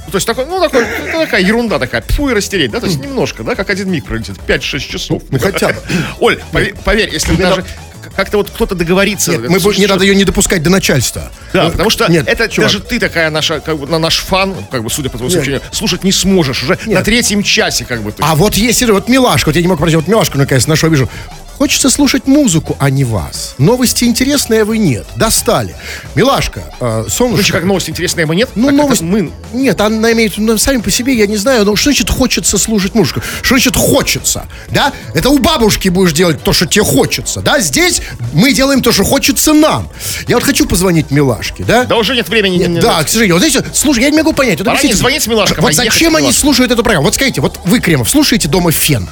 [0.06, 2.86] Ну, То есть такой, ну, такой, ну, такая ерунда такая, пфу и растереть, да, то
[2.86, 5.22] есть немножко, да, как один миг пролетит, 5-6 часов.
[5.30, 5.76] Ну, хотя бы.
[6.20, 7.64] Оль, поверь, поверь, если даже
[8.14, 9.32] как-то вот кто-то договорится.
[9.32, 11.30] Нет, мы, слушай, не надо ее не допускать до начальства.
[11.52, 14.18] Да, Ну, потому что нет, это чувак, даже ты такая наша, как бы, на наш
[14.18, 16.98] фан, как бы, судя по твоему сообщению, слушать не сможешь уже Нет.
[16.98, 18.10] на третьем часе, как бы.
[18.10, 18.20] есть.
[18.20, 21.08] А вот если вот Милашка, вот я не мог пройти, вот Милашку наконец нашего вижу.
[21.58, 23.54] Хочется слушать музыку, а не вас.
[23.58, 25.06] Новости интересные, а вы нет.
[25.16, 25.74] Достали.
[26.14, 27.52] Милашка, э, солнышко.
[27.52, 28.50] как новость интересная, мы нет?
[28.54, 29.02] Ну, А как новость...
[29.02, 29.32] мы...
[29.52, 30.36] Нет, она имеет...
[30.36, 33.22] Ну, сами по себе, я не знаю, ну, что значит хочется слушать музыку?
[33.42, 34.46] Что значит хочется?
[34.70, 34.92] Да?
[35.14, 37.40] Это у бабушки будешь делать то, что тебе хочется.
[37.40, 37.60] Да?
[37.60, 38.02] Здесь
[38.32, 39.88] мы делаем то, что хочется нам.
[40.26, 41.84] Я вот хочу позвонить Милашке, да?
[41.84, 42.56] Да уже нет времени.
[42.56, 43.36] Нет, не- да, к сожалению.
[43.36, 44.58] Вот знаете, слушай, я не могу понять.
[44.58, 47.06] Вот Пора не звонить Милашкам, Вот а зачем они слушают эту программу?
[47.06, 49.08] Вот скажите, вот вы, Кремов, слушаете дома фен?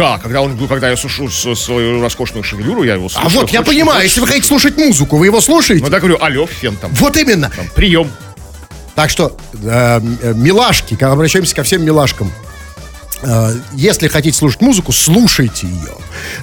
[0.00, 3.26] Да, когда, он, когда я сушу свою роскошную шевелюру, я его слушаю.
[3.26, 5.84] А вот я понимаю, если вы хотите слушать музыку, вы его слушаете?
[5.84, 6.90] Ну, да, говорю, алло, фен там.
[6.94, 7.50] Вот именно.
[7.74, 8.10] Прием.
[8.94, 12.32] Так что, э, э, милашки, обращаемся ко всем милашкам.
[13.20, 15.94] Э, если хотите слушать музыку, слушайте ее.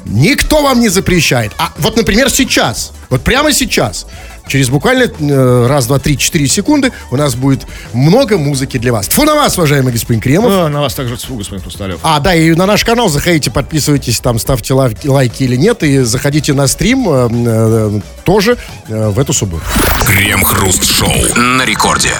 [0.05, 1.51] Никто вам не запрещает.
[1.57, 4.05] А вот, например, сейчас, вот прямо сейчас,
[4.47, 9.07] через буквально э, раз, два, три, четыре секунды у нас будет много музыки для вас.
[9.07, 10.51] Тьфу на вас, уважаемый господин Кремов.
[10.51, 11.99] А, на вас также цву, господин Хрусталев.
[12.03, 15.99] А, да, и на наш канал заходите, подписывайтесь, там ставьте лайки, лайки или нет, и
[15.99, 19.63] заходите на стрим э, э, тоже э, в эту субботу.
[20.05, 22.11] Крем-хруст-шоу на рекорде.